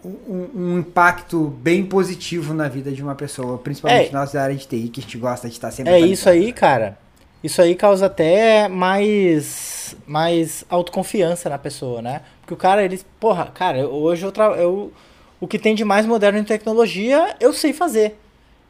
um, 0.04 0.48
um, 0.54 0.78
impacto 0.78 1.48
bem 1.60 1.84
positivo 1.84 2.54
na 2.54 2.68
vida 2.68 2.92
de 2.92 3.02
uma 3.02 3.14
pessoa, 3.14 3.58
principalmente 3.58 4.10
é, 4.10 4.12
na 4.12 4.20
nossa 4.20 4.40
área 4.40 4.54
de 4.54 4.66
TI, 4.66 4.88
que 4.88 5.00
a 5.00 5.02
gente 5.02 5.18
gosta 5.18 5.48
de 5.48 5.54
estar 5.54 5.70
sempre. 5.70 5.92
É 5.92 6.00
isso 6.00 6.28
aí, 6.28 6.52
cara. 6.52 6.98
Isso 7.42 7.62
aí 7.62 7.74
causa 7.74 8.06
até 8.06 8.68
mais 8.68 9.96
mais 10.06 10.64
autoconfiança 10.68 11.48
na 11.48 11.58
pessoa, 11.58 12.02
né? 12.02 12.22
Porque 12.40 12.54
o 12.54 12.56
cara, 12.56 12.84
ele, 12.84 13.00
porra, 13.18 13.46
cara, 13.46 13.88
hoje 13.88 14.26
eu, 14.26 14.32
eu 14.56 14.92
o 15.40 15.46
que 15.46 15.58
tem 15.58 15.74
de 15.74 15.84
mais 15.84 16.04
moderno 16.04 16.38
em 16.38 16.44
tecnologia, 16.44 17.36
eu 17.40 17.52
sei 17.52 17.72
fazer. 17.72 18.18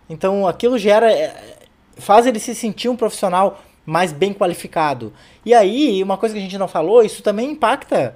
Então 0.09 0.47
aquilo 0.47 0.79
gera. 0.79 1.11
É, 1.13 1.59
faz 1.97 2.27
ele 2.27 2.39
se 2.39 2.55
sentir 2.55 2.89
um 2.89 2.97
profissional 2.97 3.63
mais 3.85 4.13
bem 4.13 4.35
qualificado. 4.35 5.13
E 5.45 5.55
aí, 5.55 6.03
uma 6.03 6.19
coisa 6.19 6.35
que 6.35 6.39
a 6.39 6.43
gente 6.43 6.59
não 6.59 6.69
falou, 6.69 7.03
isso 7.03 7.23
também 7.23 7.53
impacta, 7.53 8.15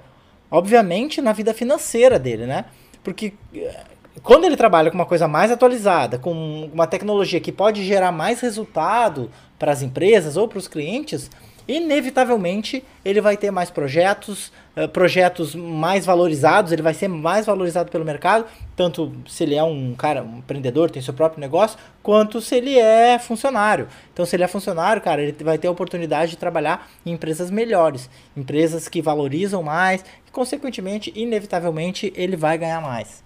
obviamente, 0.49 1.19
na 1.19 1.33
vida 1.33 1.53
financeira 1.53 2.19
dele, 2.19 2.45
né? 2.45 2.65
Porque 3.03 3.33
é, 3.53 3.83
quando 4.21 4.45
ele 4.45 4.55
trabalha 4.55 4.91
com 4.91 4.95
uma 4.95 5.05
coisa 5.05 5.27
mais 5.27 5.51
atualizada, 5.51 6.17
com 6.17 6.69
uma 6.71 6.87
tecnologia 6.87 7.39
que 7.39 7.51
pode 7.51 7.83
gerar 7.83 8.11
mais 8.11 8.39
resultado 8.39 9.29
para 9.57 9.71
as 9.71 9.81
empresas 9.81 10.37
ou 10.37 10.47
para 10.47 10.57
os 10.57 10.67
clientes, 10.67 11.29
inevitavelmente 11.67 12.83
ele 13.03 13.21
vai 13.21 13.37
ter 13.37 13.51
mais 13.51 13.69
projetos, 13.69 14.51
uh, 14.75 14.87
projetos 14.87 15.55
mais 15.55 16.05
valorizados, 16.05 16.71
ele 16.71 16.81
vai 16.81 16.93
ser 16.93 17.07
mais 17.07 17.45
valorizado 17.45 17.91
pelo 17.91 18.03
mercado, 18.03 18.45
tanto 18.75 19.11
se 19.27 19.43
ele 19.43 19.55
é 19.55 19.63
um 19.63 19.93
cara, 19.95 20.23
um 20.23 20.39
empreendedor, 20.39 20.89
tem 20.89 21.01
seu 21.01 21.13
próprio 21.13 21.39
negócio, 21.39 21.77
quanto 22.01 22.41
se 22.41 22.55
ele 22.55 22.77
é 22.77 23.17
funcionário. 23.19 23.87
Então, 24.11 24.25
se 24.25 24.35
ele 24.35 24.43
é 24.43 24.47
funcionário, 24.47 25.01
cara, 25.01 25.21
ele 25.21 25.35
vai 25.43 25.57
ter 25.57 25.67
a 25.67 25.71
oportunidade 25.71 26.31
de 26.31 26.37
trabalhar 26.37 26.89
em 27.05 27.11
empresas 27.11 27.49
melhores, 27.49 28.09
empresas 28.35 28.87
que 28.87 29.01
valorizam 29.01 29.63
mais, 29.63 30.03
e, 30.27 30.31
consequentemente, 30.31 31.11
inevitavelmente, 31.15 32.11
ele 32.15 32.35
vai 32.35 32.57
ganhar 32.57 32.81
mais. 32.81 33.23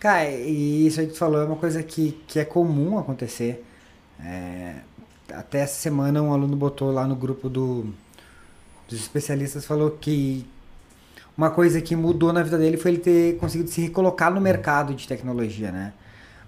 Cara, 0.00 0.30
e 0.30 0.86
isso 0.86 0.98
aí 0.98 1.06
que 1.06 1.12
tu 1.12 1.18
falou 1.18 1.42
é 1.42 1.44
uma 1.44 1.56
coisa 1.56 1.82
que, 1.82 2.12
que 2.26 2.40
é 2.40 2.44
comum 2.44 2.98
acontecer. 2.98 3.62
É, 4.18 4.76
até 5.34 5.60
essa 5.60 5.80
semana 5.80 6.22
um 6.22 6.32
aluno 6.32 6.56
botou 6.56 6.90
lá 6.92 7.06
no 7.06 7.14
grupo 7.14 7.48
do, 7.48 7.86
dos 8.88 8.98
especialistas, 9.00 9.64
falou 9.64 9.90
que 9.92 10.46
uma 11.36 11.50
coisa 11.50 11.80
que 11.80 11.96
mudou 11.96 12.32
na 12.32 12.42
vida 12.42 12.58
dele 12.58 12.76
foi 12.76 12.92
ele 12.92 13.00
ter 13.00 13.36
conseguido 13.38 13.70
se 13.70 13.80
recolocar 13.80 14.32
no 14.32 14.40
mercado 14.40 14.94
de 14.94 15.08
tecnologia, 15.08 15.72
né? 15.72 15.92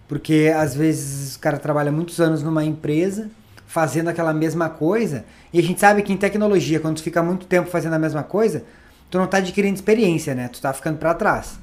Porque 0.07 0.53
às 0.55 0.75
vezes 0.75 1.37
o 1.37 1.39
cara 1.39 1.59
trabalha 1.59 1.91
muitos 1.91 2.21
anos 2.21 2.43
numa 2.43 2.65
empresa 2.65 3.31
fazendo 3.67 4.09
aquela 4.09 4.35
mesma 4.35 4.69
coisa, 4.69 5.25
e 5.51 5.59
a 5.59 5.63
gente 5.63 5.81
sabe 5.81 6.03
que 6.03 6.13
em 6.13 6.17
tecnologia, 6.19 6.79
quando 6.79 6.97
tu 6.97 7.03
fica 7.03 7.23
muito 7.23 7.47
tempo 7.47 7.71
fazendo 7.71 7.95
a 7.95 7.99
mesma 7.99 8.23
coisa, 8.23 8.65
tu 9.11 9.17
não 9.17 9.27
tá 9.27 9.39
adquirindo 9.39 9.75
experiência, 9.75 10.35
né? 10.35 10.49
Tu 10.49 10.61
tá 10.61 10.75
ficando 10.75 10.99
para 10.99 11.15
trás. 11.15 11.59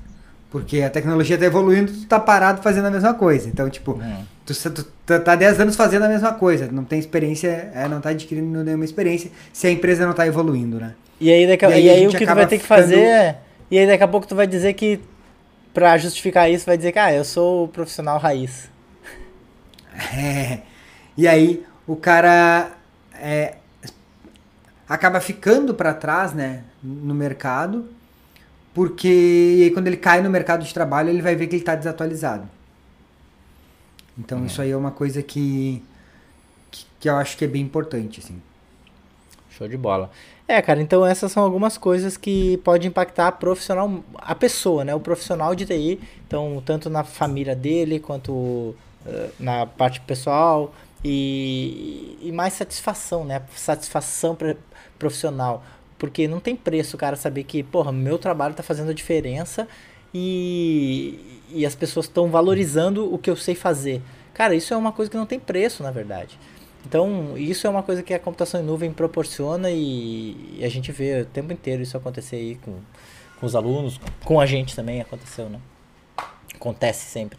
Porque 0.50 0.82
a 0.82 0.89
tecnologia 0.89 1.38
tá 1.38 1.46
evoluindo, 1.46 1.91
tu 1.91 2.08
tá 2.08 2.20
parado 2.20 2.62
fazendo 2.63 2.88
a 2.88 2.91
mesma 2.91 3.13
coisa. 3.13 3.48
Então, 3.48 3.70
tipo, 3.70 4.01
é. 4.01 4.24
tu, 4.44 4.53
tu, 4.72 4.84
tu 5.06 5.20
tá 5.20 5.36
10 5.36 5.60
anos 5.60 5.75
fazendo 5.75 6.06
a 6.06 6.10
mesma 6.10 6.34
coisa, 6.34 6.68
não 6.72 6.84
tem 6.84 6.98
experiência, 6.98 7.72
é, 7.74 7.88
não 7.88 8.01
tá 8.01 8.10
adquirindo 8.10 8.63
nenhuma 8.63 8.84
experiência 8.84 9.29
se 9.53 9.68
a 9.68 9.72
empresa 9.72 10.08
não 10.08 10.13
tá 10.13 10.25
evoluindo, 10.25 10.79
né? 10.79 10.96
E 11.22 11.32
aí, 11.32 11.46
daqui, 11.46 11.65
e 11.65 11.74
aí, 11.74 11.86
e 11.86 11.89
aí 11.89 12.08
o 12.08 12.10
que 12.10 12.25
tu 12.25 12.34
vai 12.34 12.48
ter 12.48 12.58
que 12.58 12.63
ficando... 12.63 12.82
fazer 12.82 13.00
é, 13.00 13.38
E 13.70 13.77
aí 13.77 13.86
daqui 13.86 14.03
a 14.03 14.08
pouco 14.08 14.25
tu 14.25 14.36
vai 14.36 14.48
dizer 14.48 14.74
que, 14.74 15.00
pra 15.72 15.98
justificar 16.00 16.50
isso, 16.50 16.65
vai 16.65 16.77
dizer 16.77 16.94
que, 16.94 17.00
ah, 17.00 17.13
eu 17.13 17.24
sou 17.24 17.65
o 17.65 17.68
profissional 17.68 18.18
raiz. 18.18 18.70
É. 20.15 20.60
E 21.18 21.27
aí 21.27 21.65
o 21.86 21.96
cara 21.96 22.72
é, 23.22 23.56
acaba 24.88 25.20
ficando 25.20 25.74
para 25.74 25.94
trás, 25.94 26.32
né, 26.32 26.63
no 26.82 27.13
mercado 27.13 27.89
porque 28.74 29.62
aí, 29.64 29.72
quando 29.72 29.88
ele 29.88 29.98
cai 29.98 30.22
no 30.22 30.30
mercado 30.30 30.64
de 30.64 30.74
trabalho, 30.74 31.10
ele 31.10 31.22
vai 31.22 31.36
ver 31.36 31.48
que 31.48 31.56
ele 31.56 31.62
está 31.62 31.76
desatualizado. 31.76 32.48
Então, 34.18 34.46
isso 34.46 34.62
aí 34.62 34.72
é 34.72 34.78
uma 34.78 34.92
coisa 34.92 35.24
que, 35.24 35.82
que, 36.70 36.86
que, 37.00 37.10
eu 37.10 37.16
acho 37.16 37.38
que 37.38 37.46
é 37.46 37.48
bem 37.48 37.62
importante, 37.62 38.20
assim. 38.20 38.42
Show 39.50 39.68
de 39.68 39.78
bola. 39.78 40.12
É, 40.48 40.62
cara, 40.62 40.82
então 40.82 41.06
essas 41.06 41.32
são 41.32 41.44
algumas 41.44 41.78
coisas 41.78 42.18
que 42.18 42.58
pode 42.58 42.88
impactar 42.88 43.32
profissional, 43.34 44.04
a 44.16 44.36
pessoa, 44.36 44.84
né? 44.84 44.94
O 44.96 45.00
profissional 45.00 45.56
de 45.56 45.66
TI, 45.66 46.00
então, 46.28 46.62
tanto 46.66 46.90
na 46.90 47.04
família 47.04 47.56
dele, 47.56 48.00
quanto 48.00 48.32
uh, 48.32 48.76
na 49.40 49.66
parte 49.66 50.02
pessoal 50.02 50.74
e, 51.04 52.18
e 52.22 52.32
mais 52.32 52.54
satisfação, 52.54 53.24
né? 53.24 53.42
Satisfação 53.56 54.38
profissional 54.98 55.64
porque 56.00 56.27
não 56.27 56.39
tem 56.39 56.56
preço, 56.56 56.98
cara, 56.98 57.15
saber 57.15 57.44
que, 57.44 57.62
porra, 57.62 57.91
meu 57.91 58.18
trabalho 58.18 58.56
tá 58.56 58.63
fazendo 58.63 58.89
a 58.89 58.94
diferença 58.94 59.68
e, 60.13 61.39
e 61.51 61.65
as 61.65 61.75
pessoas 61.75 62.08
estão 62.08 62.29
valorizando 62.29 63.13
o 63.13 63.18
que 63.18 63.29
eu 63.29 63.36
sei 63.36 63.53
fazer. 63.53 64.01
Cara, 64.34 64.56
isso 64.56 64.74
é 64.74 64.77
uma 64.77 64.94
coisa 64.94 65.12
que 65.12 65.18
não 65.18 65.25
tem 65.25 65.38
preço, 65.38 65.84
na 65.84 65.91
verdade. 65.91 66.39
Então, 66.86 67.38
isso 67.38 67.68
é 67.68 67.70
uma 67.70 67.84
coisa 67.84 68.01
que 68.01 68.13
a 68.13 68.20
computação 68.20 68.62
em 68.62 68.63
nuvem 68.63 68.91
proporciona 68.91 69.70
e, 69.70 70.58
e 70.58 70.63
a 70.63 70.70
gente 70.70 70.91
vê 70.94 71.22
o 71.22 71.25
tempo 71.25 71.51
inteiro 71.51 71.84
isso 71.84 71.98
acontecer 71.98 72.38
aí 72.38 72.56
com, 72.56 72.77
com 73.38 73.46
os 73.46 73.53
alunos, 73.53 74.00
com 74.24 74.39
a 74.39 74.46
gente 74.46 74.75
também 74.75 75.01
aconteceu, 75.01 75.50
né? 75.50 75.60
Acontece 76.56 77.06
sempre. 77.06 77.38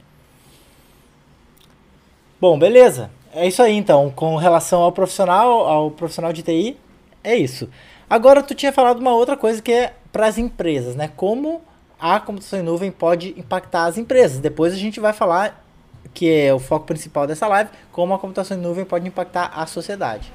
Bom, 2.38 2.59
beleza. 2.59 3.11
É 3.33 3.47
isso 3.47 3.62
aí 3.62 3.75
então. 3.75 4.11
Com 4.11 4.37
relação 4.37 4.83
ao 4.83 4.93
profissional, 4.93 5.67
ao 5.67 5.90
profissional 5.90 6.33
de 6.33 6.43
TI, 6.43 6.76
é 7.25 7.35
isso. 7.35 7.69
Agora 8.11 8.43
tu 8.43 8.57
tinha 8.57 8.73
falado 8.73 8.99
uma 8.99 9.14
outra 9.14 9.37
coisa 9.37 9.62
que 9.62 9.71
é 9.71 9.95
para 10.11 10.26
as 10.26 10.37
empresas, 10.37 10.97
né? 10.97 11.09
Como 11.17 11.62
a 11.99 12.19
computação 12.19 12.59
em 12.59 12.62
nuvem 12.62 12.90
pode 12.90 13.38
impactar 13.38 13.85
as 13.85 13.97
empresas. 13.97 14.40
Depois 14.40 14.73
a 14.73 14.76
gente 14.76 14.99
vai 14.99 15.12
falar 15.12 15.64
que 16.12 16.29
é 16.29 16.52
o 16.52 16.59
foco 16.59 16.87
principal 16.87 17.25
dessa 17.25 17.47
live, 17.47 17.71
como 17.93 18.12
a 18.12 18.19
computação 18.19 18.57
em 18.57 18.61
nuvem 18.61 18.85
pode 18.85 19.07
impactar 19.07 19.52
a 19.55 19.64
sociedade. 19.64 20.33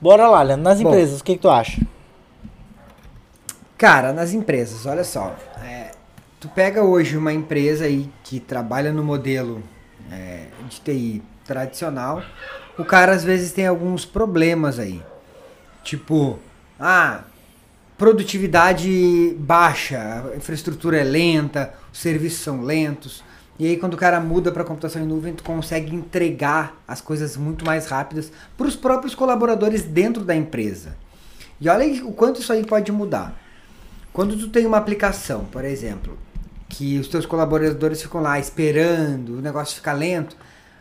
Bora 0.00 0.26
lá, 0.28 0.40
Leandro. 0.40 0.64
Nas 0.64 0.80
Bom, 0.80 0.88
empresas, 0.88 1.20
o 1.20 1.24
que, 1.24 1.34
que, 1.34 1.42
tu 1.42 1.50
acha? 1.50 1.82
Cara, 3.76 4.14
nas 4.14 4.32
empresas, 4.32 4.86
olha 4.86 5.04
só. 5.04 5.36
É, 5.62 5.90
tu 6.38 6.48
pega 6.48 6.82
hoje 6.82 7.18
uma 7.18 7.34
empresa 7.34 7.84
aí 7.84 8.10
que 8.24 8.40
trabalha 8.40 8.92
no 8.92 9.04
modelo 9.04 9.62
é, 10.10 10.46
de 10.70 10.80
TI 10.80 11.22
tradicional, 11.44 12.22
o 12.78 12.84
cara 12.84 13.12
às 13.12 13.22
vezes 13.22 13.52
tem 13.52 13.66
alguns 13.66 14.06
problemas 14.06 14.78
aí. 14.78 15.02
Tipo, 15.90 16.38
ah, 16.78 17.24
produtividade 17.98 19.34
baixa, 19.40 20.24
a 20.32 20.36
infraestrutura 20.36 20.98
é 20.98 21.02
lenta, 21.02 21.74
os 21.92 21.98
serviços 21.98 22.42
são 22.42 22.62
lentos. 22.62 23.24
E 23.58 23.66
aí 23.66 23.76
quando 23.76 23.94
o 23.94 23.96
cara 23.96 24.20
muda 24.20 24.52
para 24.52 24.62
computação 24.62 25.02
em 25.02 25.04
nuvem, 25.04 25.34
tu 25.34 25.42
consegue 25.42 25.92
entregar 25.92 26.80
as 26.86 27.00
coisas 27.00 27.36
muito 27.36 27.64
mais 27.64 27.88
rápidas 27.88 28.30
para 28.56 28.68
os 28.68 28.76
próprios 28.76 29.16
colaboradores 29.16 29.82
dentro 29.82 30.24
da 30.24 30.32
empresa. 30.32 30.96
E 31.60 31.68
olha 31.68 31.84
o 32.04 32.12
quanto 32.12 32.40
isso 32.40 32.52
aí 32.52 32.64
pode 32.64 32.92
mudar. 32.92 33.36
Quando 34.12 34.38
tu 34.38 34.48
tem 34.48 34.66
uma 34.66 34.76
aplicação, 34.76 35.44
por 35.46 35.64
exemplo, 35.64 36.16
que 36.68 37.00
os 37.00 37.08
teus 37.08 37.26
colaboradores 37.26 38.00
ficam 38.00 38.20
lá 38.20 38.38
esperando, 38.38 39.38
o 39.38 39.42
negócio 39.42 39.74
fica 39.74 39.92
lento, 39.92 40.36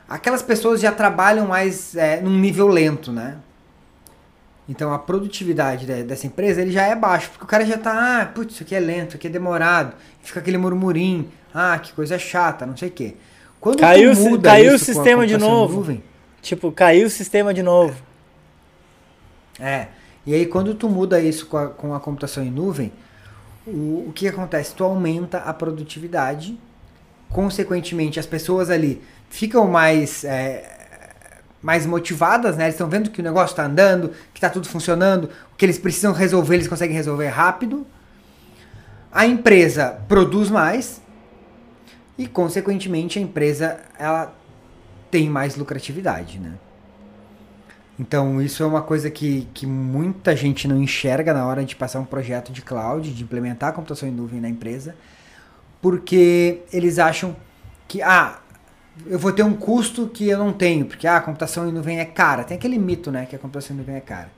aquelas 0.08 0.44
pessoas 0.44 0.80
já 0.80 0.92
trabalham 0.92 1.48
mais 1.48 1.96
é, 1.96 2.22
num 2.22 2.38
nível 2.38 2.68
lento, 2.68 3.12
né? 3.12 3.40
Então 4.70 4.94
a 4.94 5.00
produtividade 5.00 5.88
dessa 6.04 6.28
empresa 6.28 6.62
ele 6.62 6.72
já 6.72 6.84
é 6.84 6.96
baixo, 6.96 7.32
porque 7.32 7.44
o 7.44 7.48
cara 7.48 7.66
já 7.66 7.76
tá, 7.76 8.22
ah, 8.22 8.26
putz, 8.28 8.54
isso 8.54 8.64
aqui 8.64 8.76
é 8.76 8.80
lento, 8.80 9.10
isso 9.10 9.18
aqui 9.18 9.26
é 9.26 9.30
demorado, 9.30 9.96
fica 10.22 10.40
aquele 10.40 10.60
murmurinho, 10.60 11.28
ah, 11.52 11.80
que 11.80 11.92
coisa 11.92 12.20
chata, 12.20 12.68
não 12.68 12.78
sei 12.78 12.90
o 12.90 12.92
quê. 12.92 13.16
Quando 13.60 13.80
caiu, 13.80 14.14
muda 14.14 14.52
caiu 14.52 14.76
o 14.76 14.78
sistema 14.78 15.26
de 15.26 15.40
novo. 15.40 15.78
Nuvem, 15.78 16.04
tipo, 16.40 16.72
caiu 16.72 17.08
o 17.08 17.10
sistema 17.10 17.52
de 17.52 17.64
novo. 17.64 18.00
É. 19.60 19.88
E 20.24 20.36
aí 20.36 20.46
quando 20.46 20.76
tu 20.76 20.88
muda 20.88 21.20
isso 21.20 21.48
com 21.48 21.58
a, 21.58 21.68
com 21.68 21.96
a 21.96 22.00
computação 22.00 22.44
em 22.44 22.52
nuvem, 22.52 22.92
o, 23.66 24.06
o 24.10 24.12
que 24.14 24.28
acontece? 24.28 24.76
Tu 24.76 24.84
aumenta 24.84 25.40
a 25.40 25.52
produtividade, 25.52 26.56
consequentemente 27.30 28.20
as 28.20 28.28
pessoas 28.28 28.70
ali 28.70 29.02
ficam 29.30 29.68
mais 29.68 30.24
é, 30.24 30.79
mais 31.62 31.86
motivadas, 31.86 32.56
né? 32.58 32.66
Eles 32.66 32.76
estão 32.76 32.90
vendo 32.90 33.10
que 33.10 33.22
o 33.22 33.24
negócio 33.24 33.54
está 33.54 33.66
andando, 33.66 34.10
que 34.34 34.38
está 34.38 34.50
tudo 34.50 34.68
funcionando, 34.68 35.26
o 35.54 35.56
que 35.58 35.66
eles 35.66 35.78
precisam 35.78 36.14
resolver, 36.14 36.56
eles 36.56 36.68
conseguem 36.68 36.96
resolver 36.96 37.28
rápido. 37.28 37.86
A 39.12 39.26
empresa 39.26 40.00
produz 40.08 40.50
mais 40.50 41.02
e, 42.18 42.28
consequentemente, 42.28 43.20
a 43.20 43.22
empresa 43.22 43.80
ela 43.98 44.34
tem 45.10 45.30
mais 45.30 45.56
lucratividade, 45.56 46.40
né? 46.40 46.54
Então, 48.00 48.42
isso 48.42 48.64
é 48.64 48.66
uma 48.66 48.82
coisa 48.82 49.10
que, 49.10 49.46
que 49.54 49.66
muita 49.66 50.34
gente 50.34 50.70
não 50.70 50.82
enxerga 50.82 51.34
na 51.34 51.46
hora 51.46 51.66
de 51.66 51.76
passar 51.76 52.00
um 52.00 52.06
projeto 52.06 52.50
de 52.50 52.62
cloud, 52.62 53.14
de 53.14 53.24
implementar 53.24 53.70
a 53.70 53.74
computação 53.74 54.08
em 54.08 54.12
nuvem 54.12 54.40
na 54.40 54.48
empresa, 54.48 54.96
porque 55.82 56.62
eles 56.72 56.98
acham 56.98 57.36
que, 57.90 58.02
ah, 58.02 58.40
eu 59.06 59.20
vou 59.20 59.32
ter 59.32 59.44
um 59.44 59.54
custo 59.54 60.08
que 60.08 60.28
eu 60.28 60.38
não 60.38 60.52
tenho, 60.54 60.86
porque 60.86 61.08
ah, 61.08 61.18
a 61.18 61.22
computação 61.22 61.68
em 61.68 61.72
nuvem 61.72 62.00
é 62.00 62.06
cara. 62.06 62.44
Tem 62.44 62.58
aquele 62.58 62.78
mito, 62.78 63.12
né, 63.12 63.26
que 63.26 63.36
a 63.36 63.40
computação 63.40 63.76
em 63.76 63.80
nuvem 63.80 63.96
é 63.96 64.02
cara. 64.02 64.30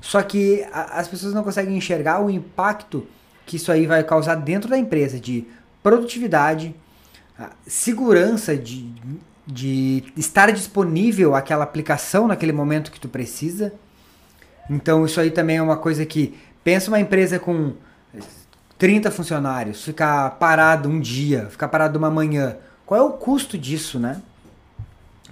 Só 0.00 0.22
que 0.22 0.66
a, 0.72 1.00
as 1.00 1.08
pessoas 1.08 1.34
não 1.34 1.42
conseguem 1.42 1.76
enxergar 1.76 2.20
o 2.20 2.30
impacto 2.30 3.06
que 3.46 3.56
isso 3.56 3.72
aí 3.72 3.86
vai 3.86 4.02
causar 4.04 4.36
dentro 4.36 4.70
da 4.70 4.78
empresa 4.78 5.18
de 5.18 5.46
produtividade, 5.82 6.74
segurança 7.66 8.56
de 8.56 8.92
de 9.50 10.04
estar 10.16 10.52
disponível 10.52 11.34
aquela 11.34 11.64
aplicação 11.64 12.28
naquele 12.28 12.52
momento 12.52 12.90
que 12.90 13.00
tu 13.00 13.08
precisa. 13.08 13.72
Então 14.68 15.04
isso 15.04 15.20
aí 15.20 15.30
também 15.30 15.56
é 15.56 15.62
uma 15.62 15.76
coisa 15.76 16.06
que 16.06 16.38
pensa 16.62 16.90
uma 16.90 17.00
empresa 17.00 17.38
com 17.38 17.72
30 18.78 19.10
funcionários, 19.10 19.84
ficar 19.84 20.30
parado 20.32 20.88
um 20.88 21.00
dia, 21.00 21.48
ficar 21.50 21.68
parado 21.68 21.98
uma 21.98 22.10
manhã. 22.10 22.56
Qual 22.90 23.00
é 23.00 23.04
o 23.04 23.12
custo 23.12 23.56
disso, 23.56 24.00
né? 24.00 24.20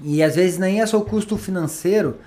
E 0.00 0.22
às 0.22 0.36
vezes 0.36 0.58
nem 0.60 0.80
é 0.80 0.86
só 0.86 0.96
o 0.96 1.04
custo 1.04 1.36
financeiro, 1.36 2.18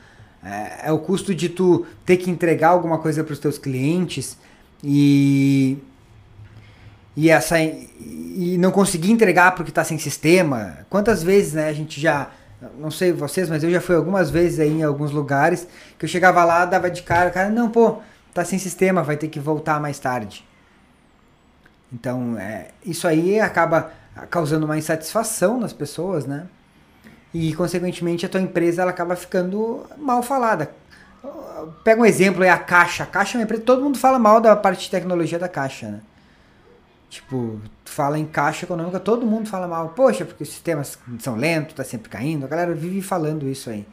é, 0.44 0.90
é 0.90 0.92
o 0.92 1.00
custo 1.00 1.34
de 1.34 1.48
tu 1.48 1.86
ter 2.06 2.18
que 2.18 2.30
entregar 2.30 2.68
alguma 2.68 2.98
coisa 2.98 3.24
para 3.24 3.32
os 3.32 3.40
teus 3.40 3.58
clientes 3.58 4.38
e 4.84 5.78
e 7.16 7.30
essa 7.30 7.58
e 7.62 8.58
não 8.60 8.72
conseguir 8.72 9.10
entregar 9.10 9.56
porque 9.56 9.72
está 9.72 9.86
sem 9.86 9.98
sistema. 9.98 10.80
Quantas 10.90 11.24
vezes, 11.24 11.54
né, 11.54 11.70
a 11.70 11.74
gente 11.74 12.02
já 12.02 12.30
não 12.78 12.92
sei 12.92 13.14
vocês, 13.14 13.50
mas 13.50 13.64
eu 13.64 13.72
já 13.72 13.80
fui 13.80 13.96
algumas 13.96 14.30
vezes 14.30 14.60
aí 14.60 14.70
em 14.70 14.84
alguns 14.84 15.12
lugares 15.12 15.66
que 15.98 16.04
eu 16.04 16.10
chegava 16.10 16.44
lá, 16.44 16.66
dava 16.66 16.92
de 16.92 17.04
cara, 17.04 17.30
cara, 17.30 17.50
não, 17.50 17.70
pô, 17.70 18.00
tá 18.34 18.44
sem 18.44 18.60
sistema, 18.60 19.02
vai 19.02 19.16
ter 19.16 19.30
que 19.30 19.40
voltar 19.40 19.80
mais 19.80 19.98
tarde. 19.98 20.46
Então, 21.94 22.38
é, 22.38 22.72
isso 22.86 23.08
aí 23.08 23.40
acaba 23.40 24.01
causando 24.30 24.66
uma 24.66 24.78
insatisfação 24.78 25.60
nas 25.60 25.74
pessoas, 25.74 26.26
né? 26.26 26.48
E 27.34 27.54
consequentemente 27.54 28.26
a 28.26 28.30
tua 28.30 28.42
empresa 28.42 28.82
ela 28.82 28.92
acaba 28.92 29.16
ficando 29.16 29.86
mal 29.98 30.22
falada. 30.22 30.72
Pega 31.84 32.02
um 32.02 32.06
exemplo, 32.06 32.44
é 32.44 32.50
a 32.50 32.58
Caixa. 32.58 33.04
A 33.04 33.08
Caixa 33.08 33.38
é 33.38 33.40
uma 33.40 33.44
empresa, 33.44 33.64
todo 33.64 33.84
mundo 33.84 33.98
fala 33.98 34.20
mal 34.20 34.42
da 34.42 34.56
parte 34.56 34.82
de 34.82 34.90
tecnologia 34.90 35.40
da 35.40 35.48
Caixa, 35.48 35.88
né? 35.90 36.02
Tipo, 37.12 37.60
fala 37.84 38.18
em 38.18 38.26
caixa 38.26 38.66
econômica, 38.66 38.98
todo 38.98 39.26
mundo 39.26 39.50
fala 39.50 39.68
mal. 39.68 39.90
Poxa, 39.90 40.24
porque 40.24 40.44
os 40.44 40.50
sistemas 40.50 40.98
são 41.20 41.36
lentos, 41.36 41.76
tá 41.76 41.84
sempre 41.84 42.10
caindo. 42.10 42.46
A 42.46 42.48
galera 42.48 42.74
vive 42.74 43.02
falando 43.02 43.50
isso 43.50 43.70
aí. 43.70 43.86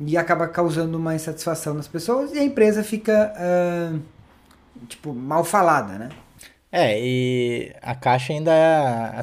E 0.00 0.16
acaba 0.16 0.48
causando 0.48 0.98
uma 0.98 1.14
insatisfação 1.14 1.74
nas 1.74 1.86
pessoas 1.86 2.32
e 2.32 2.38
a 2.40 2.42
empresa 2.42 2.82
fica, 2.82 3.32
uh, 3.36 4.00
tipo, 4.88 5.14
mal 5.14 5.44
falada, 5.44 5.96
né? 5.96 6.08
É, 6.70 7.00
e 7.00 7.72
a 7.80 7.94
caixa 7.94 8.32
ainda. 8.32 8.52
É, 8.52 9.22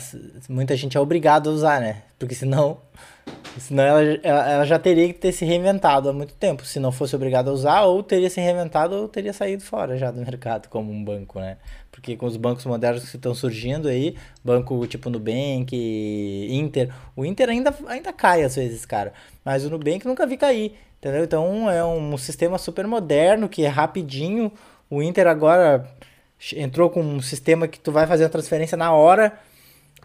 muita 0.49 0.75
gente 0.75 0.97
é 0.97 0.99
obrigada 0.99 1.49
a 1.49 1.53
usar, 1.53 1.79
né? 1.79 2.01
Porque 2.17 2.33
senão 2.33 2.79
Senão 3.57 3.83
ela, 3.83 4.19
ela, 4.23 4.65
já 4.65 4.77
teria 4.77 5.07
que 5.07 5.13
ter 5.13 5.31
se 5.31 5.45
reinventado 5.45 6.09
há 6.09 6.13
muito 6.13 6.33
tempo. 6.33 6.65
Se 6.65 6.79
não 6.79 6.91
fosse 6.91 7.15
obrigada 7.15 7.49
a 7.49 7.53
usar, 7.53 7.83
ou 7.83 8.03
teria 8.03 8.29
se 8.29 8.41
reinventado, 8.41 8.95
ou 8.95 9.07
teria 9.07 9.33
saído 9.33 9.63
fora 9.63 9.97
já 9.97 10.11
do 10.11 10.19
mercado 10.25 10.67
como 10.67 10.91
um 10.91 11.03
banco, 11.03 11.39
né? 11.39 11.57
Porque 11.91 12.17
com 12.17 12.25
os 12.25 12.37
bancos 12.37 12.65
modernos 12.65 13.09
que 13.09 13.15
estão 13.15 13.33
surgindo 13.33 13.87
aí, 13.87 14.15
banco 14.43 14.85
tipo 14.87 15.09
Nubank, 15.09 15.69
Inter, 16.51 16.93
o 17.15 17.25
Inter 17.25 17.49
ainda, 17.49 17.73
ainda 17.87 18.11
cai 18.11 18.43
às 18.43 18.55
vezes, 18.55 18.85
cara. 18.85 19.13
Mas 19.43 19.63
o 19.65 19.69
Nubank 19.69 20.05
nunca 20.05 20.27
vi 20.27 20.35
cair, 20.37 20.75
entendeu? 20.97 21.23
Então 21.23 21.69
é 21.69 21.83
um 21.85 22.17
sistema 22.17 22.57
super 22.57 22.85
moderno, 22.85 23.47
que 23.47 23.63
é 23.63 23.69
rapidinho. 23.69 24.51
O 24.89 25.01
Inter 25.01 25.27
agora 25.27 25.89
entrou 26.55 26.89
com 26.89 27.01
um 27.01 27.21
sistema 27.21 27.67
que 27.67 27.79
tu 27.79 27.91
vai 27.91 28.05
fazer 28.05 28.25
a 28.25 28.29
transferência 28.29 28.77
na 28.77 28.91
hora 28.91 29.33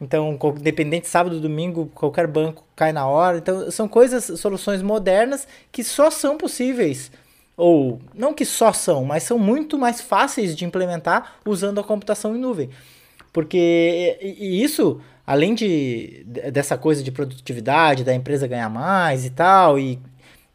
então, 0.00 0.38
independente 0.56 1.06
sábado, 1.08 1.38
domingo, 1.38 1.90
qualquer 1.94 2.26
banco 2.26 2.64
cai 2.74 2.92
na 2.92 3.06
hora. 3.06 3.36
Então, 3.36 3.70
são 3.70 3.86
coisas, 3.86 4.40
soluções 4.40 4.80
modernas 4.80 5.46
que 5.70 5.84
só 5.84 6.10
são 6.10 6.38
possíveis 6.38 7.12
ou 7.56 8.00
não 8.14 8.32
que 8.32 8.46
só 8.46 8.72
são, 8.72 9.04
mas 9.04 9.22
são 9.22 9.38
muito 9.38 9.78
mais 9.78 10.00
fáceis 10.00 10.56
de 10.56 10.64
implementar 10.64 11.34
usando 11.44 11.78
a 11.78 11.84
computação 11.84 12.34
em 12.34 12.38
nuvem. 12.38 12.70
Porque 13.32 14.18
e 14.22 14.62
isso, 14.62 15.00
além 15.26 15.54
de 15.54 16.24
dessa 16.50 16.78
coisa 16.78 17.02
de 17.02 17.12
produtividade, 17.12 18.02
da 18.02 18.14
empresa 18.14 18.46
ganhar 18.46 18.70
mais 18.70 19.26
e 19.26 19.30
tal 19.30 19.78
e, 19.78 19.98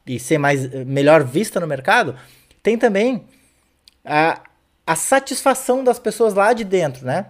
e 0.07 0.19
ser 0.19 0.39
mais 0.39 0.67
melhor 0.85 1.23
vista 1.23 1.59
no 1.59 1.67
mercado, 1.67 2.15
tem 2.63 2.75
também 2.75 3.23
a, 4.03 4.41
a 4.85 4.95
satisfação 4.95 5.83
das 5.83 5.99
pessoas 5.99 6.33
lá 6.33 6.53
de 6.53 6.63
dentro, 6.63 7.05
né? 7.05 7.27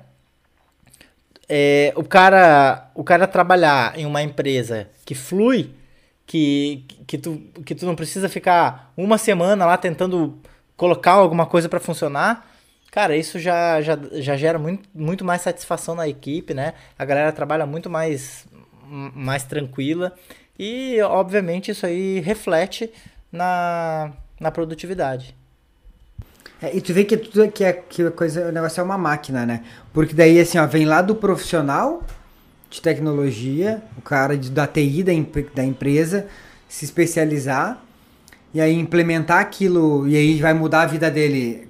é, 1.47 1.93
o 1.95 2.03
cara 2.03 2.89
o 2.95 3.03
cara 3.03 3.27
trabalhar 3.27 3.97
em 3.97 4.05
uma 4.05 4.21
empresa 4.21 4.87
que 5.05 5.13
flui, 5.13 5.71
que, 6.25 6.85
que, 7.05 7.17
tu, 7.17 7.37
que 7.65 7.75
tu 7.75 7.85
não 7.85 7.95
precisa 7.95 8.27
ficar 8.27 8.91
uma 8.97 9.17
semana 9.17 9.65
lá 9.65 9.77
tentando 9.77 10.39
colocar 10.75 11.13
alguma 11.13 11.45
coisa 11.45 11.69
para 11.69 11.79
funcionar, 11.79 12.49
cara, 12.91 13.15
isso 13.15 13.39
já, 13.39 13.81
já, 13.81 13.97
já 14.13 14.35
gera 14.35 14.57
muito, 14.57 14.89
muito 14.93 15.23
mais 15.23 15.41
satisfação 15.41 15.95
na 15.95 16.07
equipe, 16.07 16.53
né? 16.53 16.73
A 16.97 17.05
galera 17.05 17.31
trabalha 17.31 17.65
muito 17.65 17.89
mais, 17.89 18.45
mais 19.13 19.43
tranquila 19.43 20.13
e, 20.57 20.99
obviamente, 21.01 21.71
isso 21.71 21.85
aí 21.85 22.19
reflete 22.19 22.91
na, 23.31 24.11
na 24.39 24.51
produtividade. 24.51 25.35
É, 26.61 26.75
e 26.75 26.81
tu 26.81 26.93
vê 26.93 27.03
que 27.03 27.17
tudo 27.17 27.51
que 27.51 27.63
é 27.63 27.73
que 27.73 28.03
a 28.03 28.11
coisa, 28.11 28.47
o 28.47 28.51
negócio 28.51 28.79
é 28.79 28.83
uma 28.83 28.97
máquina, 28.97 29.45
né? 29.45 29.63
Porque 29.93 30.13
daí 30.13 30.39
assim, 30.39 30.57
ó, 30.57 30.65
vem 30.65 30.85
lá 30.85 31.01
do 31.01 31.15
profissional 31.15 32.03
de 32.69 32.81
tecnologia, 32.81 33.81
o 33.97 34.01
cara 34.01 34.37
de, 34.37 34.49
da 34.49 34.65
TI 34.67 35.03
da, 35.03 35.11
da 35.53 35.63
empresa, 35.63 36.27
se 36.67 36.85
especializar 36.85 37.81
e 38.53 38.61
aí 38.61 38.73
implementar 38.73 39.39
aquilo 39.39 40.07
e 40.07 40.15
aí 40.15 40.41
vai 40.41 40.53
mudar 40.53 40.81
a 40.81 40.85
vida 40.85 41.11
dele 41.11 41.67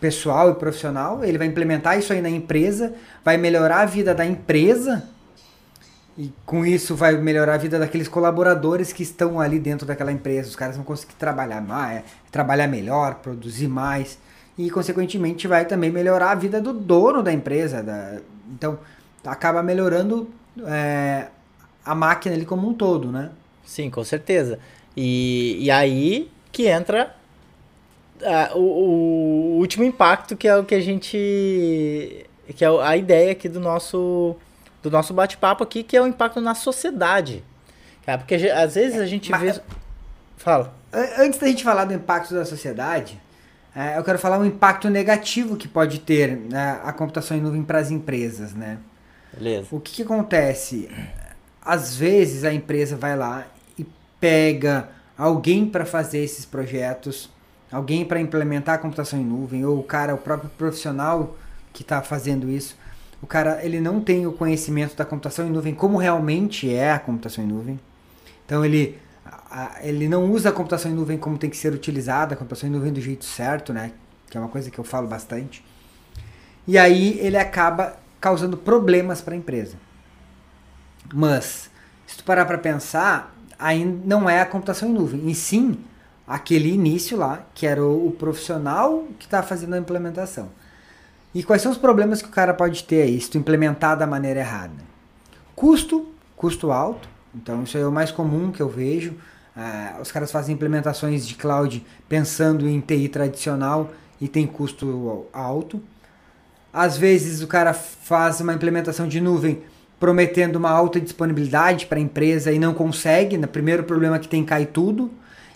pessoal 0.00 0.50
e 0.50 0.54
profissional, 0.54 1.24
ele 1.24 1.38
vai 1.38 1.46
implementar 1.46 1.98
isso 1.98 2.12
aí 2.12 2.20
na 2.20 2.28
empresa, 2.28 2.92
vai 3.24 3.36
melhorar 3.36 3.80
a 3.80 3.86
vida 3.86 4.14
da 4.14 4.26
empresa 4.26 5.08
e 6.16 6.30
com 6.44 6.64
isso 6.66 6.94
vai 6.94 7.16
melhorar 7.16 7.54
a 7.54 7.58
vida 7.58 7.78
daqueles 7.78 8.06
colaboradores 8.06 8.92
que 8.92 9.02
estão 9.02 9.40
ali 9.40 9.58
dentro 9.58 9.86
daquela 9.86 10.12
empresa. 10.12 10.48
Os 10.48 10.56
caras 10.56 10.76
vão 10.76 10.84
conseguir 10.84 11.14
trabalhar 11.14 11.60
mais, 11.60 12.02
trabalhar 12.30 12.66
melhor, 12.66 13.16
produzir 13.16 13.68
mais. 13.68 14.18
E 14.58 14.70
consequentemente 14.70 15.48
vai 15.48 15.64
também 15.64 15.90
melhorar 15.90 16.32
a 16.32 16.34
vida 16.34 16.60
do 16.60 16.72
dono 16.72 17.22
da 17.22 17.32
empresa. 17.32 17.82
Da... 17.82 18.18
Então 18.50 18.78
acaba 19.24 19.62
melhorando 19.62 20.28
é, 20.66 21.28
a 21.84 21.94
máquina 21.94 22.34
ali 22.34 22.44
como 22.44 22.68
um 22.68 22.74
todo, 22.74 23.10
né? 23.10 23.30
Sim, 23.64 23.88
com 23.88 24.04
certeza. 24.04 24.58
E, 24.94 25.64
e 25.64 25.70
aí 25.70 26.30
que 26.50 26.66
entra 26.66 27.14
o, 28.54 28.58
o 28.58 29.58
último 29.58 29.84
impacto 29.84 30.36
que 30.36 30.46
é 30.46 30.56
o 30.56 30.64
que 30.64 30.74
a 30.74 30.80
gente. 30.80 32.26
que 32.54 32.62
é 32.64 32.68
a 32.68 32.96
ideia 32.98 33.32
aqui 33.32 33.48
do 33.48 33.58
nosso 33.60 34.36
do 34.82 34.90
nosso 34.90 35.14
bate-papo 35.14 35.62
aqui, 35.62 35.82
que 35.82 35.96
é 35.96 36.02
o 36.02 36.06
impacto 36.06 36.40
na 36.40 36.54
sociedade. 36.54 37.44
Cara, 38.04 38.18
porque 38.18 38.34
às 38.34 38.74
vezes 38.74 39.00
a 39.00 39.06
gente 39.06 39.30
Mas, 39.30 39.56
vê. 39.56 39.62
Fala. 40.36 40.74
Antes 41.18 41.38
da 41.38 41.46
gente 41.46 41.62
falar 41.62 41.84
do 41.84 41.94
impacto 41.94 42.34
da 42.34 42.44
sociedade, 42.44 43.20
é, 43.74 43.96
eu 43.96 44.04
quero 44.04 44.18
falar 44.18 44.38
um 44.38 44.44
impacto 44.44 44.90
negativo 44.90 45.56
que 45.56 45.66
pode 45.66 46.00
ter 46.00 46.36
né, 46.36 46.80
a 46.84 46.92
computação 46.92 47.36
em 47.36 47.40
nuvem 47.40 47.62
para 47.62 47.78
as 47.78 47.90
empresas, 47.90 48.52
né? 48.52 48.78
Beleza. 49.32 49.68
O 49.70 49.80
que, 49.80 49.92
que 49.92 50.02
acontece? 50.02 50.90
Às 51.64 51.96
vezes 51.96 52.44
a 52.44 52.52
empresa 52.52 52.96
vai 52.96 53.16
lá 53.16 53.46
e 53.78 53.86
pega 54.20 54.90
alguém 55.16 55.64
para 55.64 55.86
fazer 55.86 56.18
esses 56.18 56.44
projetos, 56.44 57.30
alguém 57.70 58.04
para 58.04 58.20
implementar 58.20 58.74
a 58.74 58.78
computação 58.78 59.18
em 59.18 59.24
nuvem, 59.24 59.64
ou 59.64 59.78
o 59.78 59.82
cara, 59.82 60.14
o 60.14 60.18
próprio 60.18 60.50
profissional 60.50 61.36
que 61.72 61.82
está 61.82 62.02
fazendo 62.02 62.50
isso, 62.50 62.76
o 63.22 63.26
cara 63.26 63.64
ele 63.64 63.80
não 63.80 64.00
tem 64.00 64.26
o 64.26 64.32
conhecimento 64.32 64.96
da 64.96 65.04
computação 65.04 65.46
em 65.46 65.50
nuvem 65.50 65.74
como 65.74 65.96
realmente 65.96 66.68
é 66.72 66.92
a 66.92 66.98
computação 66.98 67.44
em 67.44 67.46
nuvem. 67.46 67.80
Então 68.44 68.64
ele 68.64 68.98
ele 69.82 70.08
não 70.08 70.30
usa 70.30 70.48
a 70.48 70.52
computação 70.52 70.90
em 70.90 70.94
nuvem 70.94 71.16
como 71.16 71.38
tem 71.38 71.48
que 71.48 71.56
ser 71.56 71.72
utilizada, 71.72 72.34
a 72.34 72.36
computação 72.36 72.68
em 72.68 72.72
nuvem 72.72 72.92
do 72.92 73.00
jeito 73.00 73.24
certo, 73.24 73.72
né? 73.72 73.92
Que 74.28 74.36
é 74.36 74.40
uma 74.40 74.48
coisa 74.48 74.70
que 74.70 74.78
eu 74.78 74.84
falo 74.84 75.06
bastante. 75.06 75.64
E 76.66 76.76
aí 76.76 77.18
ele 77.20 77.36
acaba 77.36 77.96
causando 78.20 78.56
problemas 78.56 79.20
para 79.20 79.34
a 79.34 79.36
empresa. 79.36 79.76
Mas 81.12 81.70
se 82.06 82.16
tu 82.16 82.24
parar 82.24 82.44
para 82.44 82.58
pensar, 82.58 83.34
ainda 83.58 84.02
não 84.04 84.28
é 84.28 84.40
a 84.40 84.46
computação 84.46 84.88
em 84.88 84.92
nuvem, 84.92 85.28
e 85.30 85.34
sim 85.34 85.78
aquele 86.26 86.72
início 86.72 87.16
lá, 87.16 87.44
que 87.54 87.66
era 87.66 87.84
o, 87.84 88.08
o 88.08 88.12
profissional 88.12 89.06
que 89.18 89.26
está 89.26 89.42
fazendo 89.42 89.74
a 89.74 89.78
implementação. 89.78 90.50
E 91.34 91.42
quais 91.42 91.62
são 91.62 91.72
os 91.72 91.78
problemas 91.78 92.20
que 92.20 92.28
o 92.28 92.32
cara 92.32 92.52
pode 92.52 92.84
ter 92.84 93.02
aí 93.02 93.18
se 93.20 93.30
tu 93.30 93.38
implementar 93.38 93.96
da 93.96 94.06
maneira 94.06 94.40
errada? 94.40 94.84
Custo, 95.56 96.06
custo 96.36 96.70
alto. 96.70 97.08
Então 97.34 97.62
isso 97.62 97.78
é 97.78 97.86
o 97.86 97.92
mais 97.92 98.10
comum 98.10 98.52
que 98.52 98.60
eu 98.60 98.68
vejo. 98.68 99.12
Uh, 99.56 100.00
os 100.00 100.12
caras 100.12 100.30
fazem 100.30 100.54
implementações 100.54 101.26
de 101.26 101.34
cloud 101.34 101.84
pensando 102.08 102.68
em 102.68 102.80
TI 102.80 103.08
tradicional 103.08 103.90
e 104.20 104.28
tem 104.28 104.46
custo 104.46 105.26
alto. 105.32 105.82
Às 106.72 106.96
vezes 106.96 107.42
o 107.42 107.46
cara 107.46 107.72
faz 107.72 108.40
uma 108.40 108.52
implementação 108.52 109.08
de 109.08 109.20
nuvem 109.20 109.62
prometendo 109.98 110.56
uma 110.56 110.70
alta 110.70 111.00
disponibilidade 111.00 111.86
para 111.86 111.98
a 111.98 112.00
empresa 112.00 112.52
e 112.52 112.58
não 112.58 112.74
consegue. 112.74 113.38
No 113.38 113.48
primeiro 113.48 113.84
problema 113.84 114.18
que 114.18 114.28
tem 114.28 114.44
cai 114.44 114.66
tudo. 114.66 115.10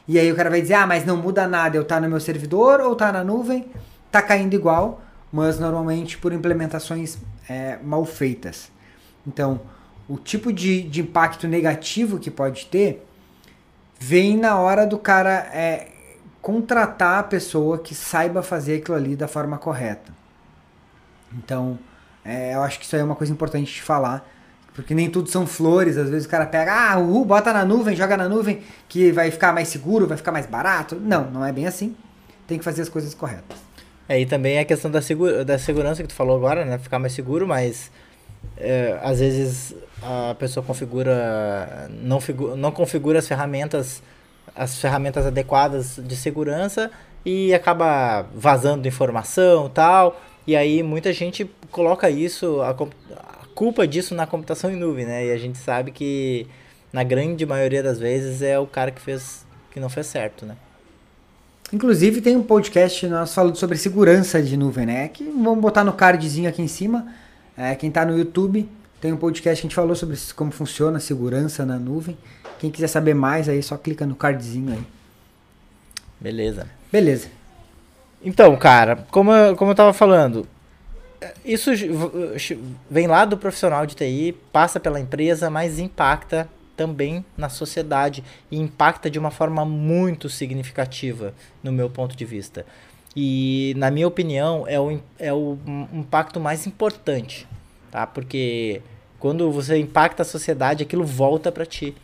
E 0.09 0.19
aí 0.19 0.31
o 0.31 0.37
cara 0.37 0.49
vai 0.49 0.63
dizer: 0.63 0.75
"Ah, 0.75 0.87
mas 0.87 1.05
não 1.05 1.17
muda 1.17 1.47
nada, 1.47 1.77
eu 1.77 1.85
tá 1.85 2.01
no 2.01 2.09
meu 2.09 2.21
servidor 2.21 2.81
ou 2.81 2.95
tá 2.95 3.13
na 3.13 3.25
nuvem, 3.25 3.67
tá 4.11 4.23
caindo 4.23 4.55
igual", 4.55 5.03
mas 5.33 5.59
normalmente 5.59 6.19
por 6.19 6.33
implementações 6.33 7.19
é, 7.49 7.79
mal 7.83 8.05
feitas. 8.05 8.71
Então, 9.27 9.61
o 10.09 10.17
tipo 10.17 10.53
de, 10.53 10.83
de 10.83 11.01
impacto 11.01 11.49
negativo 11.49 12.19
que 12.19 12.31
pode 12.31 12.67
ter 12.67 13.05
vem 13.99 14.37
na 14.37 14.59
hora 14.59 14.87
do 14.87 14.99
cara 14.99 15.49
é, 15.53 15.89
contratar 16.41 17.19
a 17.19 17.23
pessoa 17.23 17.79
que 17.79 17.95
saiba 17.95 18.43
fazer 18.43 18.77
aquilo 18.77 18.97
ali 18.97 19.17
da 19.17 19.27
forma 19.27 19.59
correta. 19.59 20.13
Então, 21.37 21.79
é, 22.25 22.55
eu 22.55 22.63
acho 22.63 22.79
que 22.79 22.85
isso 22.85 22.95
aí 22.95 23.03
é 23.03 23.05
uma 23.05 23.17
coisa 23.17 23.33
importante 23.33 23.73
de 23.73 23.83
falar, 23.83 24.29
porque 24.75 24.95
nem 24.95 25.11
tudo 25.11 25.29
são 25.29 25.47
flores. 25.47 25.97
Às 25.97 26.09
vezes 26.09 26.27
o 26.27 26.29
cara 26.31 26.47
pega, 26.47 26.93
ah, 26.93 26.99
uh, 26.99 27.25
bota 27.25 27.53
na 27.53 27.65
nuvem, 27.65 27.97
joga 27.97 28.17
na 28.17 28.29
nuvem, 28.29 28.63
que 28.89 29.11
vai 29.11 29.31
ficar 29.31 29.53
mais 29.53 29.69
seguro, 29.69 30.07
vai 30.07 30.17
ficar 30.17 30.33
mais 30.33 30.47
barato. 30.47 30.97
Não, 30.97 31.31
não 31.31 31.45
é 31.45 31.53
bem 31.53 31.67
assim. 31.67 31.97
Tem 32.47 32.59
que 32.59 32.65
fazer 32.65 32.83
as 32.83 32.89
coisas 32.89 33.15
corretas. 33.15 33.59
É, 34.09 34.21
e 34.21 34.27
também 34.27 34.59
a 34.59 34.65
questão 34.65 34.91
da, 34.91 35.03
segura, 35.03 35.45
da 35.45 35.59
segurança 35.59 36.03
que 36.03 36.09
tu 36.09 36.15
falou 36.15 36.37
agora, 36.37 36.65
né? 36.65 36.79
Ficar 36.79 36.99
mais 36.99 37.13
seguro, 37.13 37.47
mas 37.47 37.91
é, 38.57 38.99
às 39.03 39.19
vezes 39.19 39.75
a 40.03 40.35
pessoa 40.39 40.65
configura 40.65 41.89
não, 41.91 42.21
figu, 42.21 42.57
não 42.57 42.71
configura 42.71 43.19
as 43.19 43.27
ferramentas 43.27 44.03
as 44.55 44.81
ferramentas 44.81 45.27
adequadas 45.27 46.01
de 46.03 46.17
segurança 46.17 46.91
e 47.25 47.53
acaba 47.53 48.23
vazando 48.35 48.89
informação 48.89 49.69
tal. 49.69 50.21
E 50.47 50.57
aí 50.57 50.83
muita 50.83 51.13
gente 51.13 51.51
coloca 51.71 52.09
isso 52.09 52.61
a, 52.63 52.71
a 52.71 53.47
culpa 53.55 53.87
disso 53.87 54.15
na 54.15 54.27
computação 54.27 54.71
em 54.71 54.77
nuvem 54.77 55.05
né? 55.05 55.27
E 55.27 55.33
a 55.33 55.37
gente 55.37 55.59
sabe 55.59 55.91
que 55.91 56.47
na 56.93 57.03
grande 57.03 57.45
maioria 57.45 57.83
das 57.83 57.99
vezes 57.99 58.41
é 58.43 58.59
o 58.59 58.67
cara 58.67 58.91
que 58.91 59.01
fez 59.01 59.45
que 59.71 59.81
não 59.81 59.91
fez 59.91 60.07
certo 60.07 60.47
né 60.47 60.57
inclusive 61.73 62.21
tem 62.21 62.37
um 62.37 62.43
podcast 62.43 63.07
nós 63.07 63.35
falando 63.35 63.57
sobre 63.57 63.77
segurança 63.77 64.43
de 64.43 64.57
nuvem 64.57 64.87
né 64.87 65.09
que 65.09 65.25
vamos 65.25 65.61
botar 65.61 65.85
no 65.85 65.93
cardzinho 65.93 66.49
aqui 66.49 66.63
em 66.63 66.69
cima 66.69 67.07
é, 67.57 67.75
quem 67.75 67.89
está 67.89 68.05
no 68.05 68.17
YouTube, 68.17 68.69
tem 69.01 69.13
um 69.13 69.17
podcast 69.17 69.61
que 69.61 69.67
a 69.67 69.69
gente 69.69 69.75
falou 69.75 69.97
sobre 69.97 70.17
como 70.35 70.51
funciona 70.51 70.99
a 70.99 71.01
segurança 71.01 71.65
na 71.65 71.79
nuvem. 71.79 72.17
Quem 72.59 72.71
quiser 72.71 72.89
saber 72.89 73.15
mais 73.15 73.49
aí, 73.49 73.63
só 73.63 73.79
clica 73.79 74.05
no 74.05 74.15
cardzinho 74.15 74.73
aí. 74.73 74.87
Beleza. 76.21 76.67
Beleza. 76.93 77.29
Então, 78.23 78.55
cara, 78.57 79.07
como 79.11 79.33
eu, 79.33 79.57
como 79.57 79.71
eu 79.71 79.75
tava 79.75 79.93
falando, 79.93 80.47
isso 81.45 81.71
vem 82.91 83.07
lá 83.07 83.25
do 83.25 83.39
profissional 83.39 83.87
de 83.87 83.95
TI, 83.95 84.37
passa 84.53 84.79
pela 84.79 85.01
empresa, 85.01 85.49
mas 85.49 85.79
impacta 85.79 86.49
também 86.77 87.25
na 87.37 87.49
sociedade 87.49 88.23
e 88.51 88.59
impacta 88.59 89.11
de 89.11 89.19
uma 89.19 89.31
forma 89.31 89.65
muito 89.65 90.29
significativa, 90.29 91.35
no 91.63 91.73
meu 91.73 91.89
ponto 91.89 92.17
de 92.17 92.25
vista. 92.25 92.67
E, 93.15 93.75
na 93.77 93.91
minha 93.91 94.07
opinião, 94.07 94.67
é 94.69 94.79
o, 94.79 95.01
é 95.19 95.33
o 95.33 95.59
impacto 95.93 96.39
mais 96.39 96.67
importante, 96.67 97.49
tá? 97.91 98.07
Porque 98.07 98.83
quando 99.19 99.51
você 99.51 99.79
impacta 99.79 100.23
a 100.23 100.27
sociedade, 100.27 100.83
aquilo 100.83 101.05
volta 101.05 101.51
para 101.51 101.65
ti. 101.65 101.95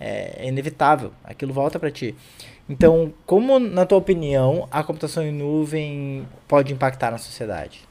É, 0.00 0.44
é, 0.44 0.48
inevitável, 0.48 1.12
aquilo 1.22 1.52
volta 1.52 1.78
para 1.78 1.88
ti. 1.88 2.12
Então, 2.68 3.14
como, 3.24 3.60
na 3.60 3.86
tua 3.86 3.98
opinião, 3.98 4.66
a 4.68 4.82
computação 4.82 5.22
em 5.24 5.30
nuvem 5.30 6.26
pode 6.48 6.72
impactar 6.72 7.12
na 7.12 7.18
sociedade? 7.18 7.86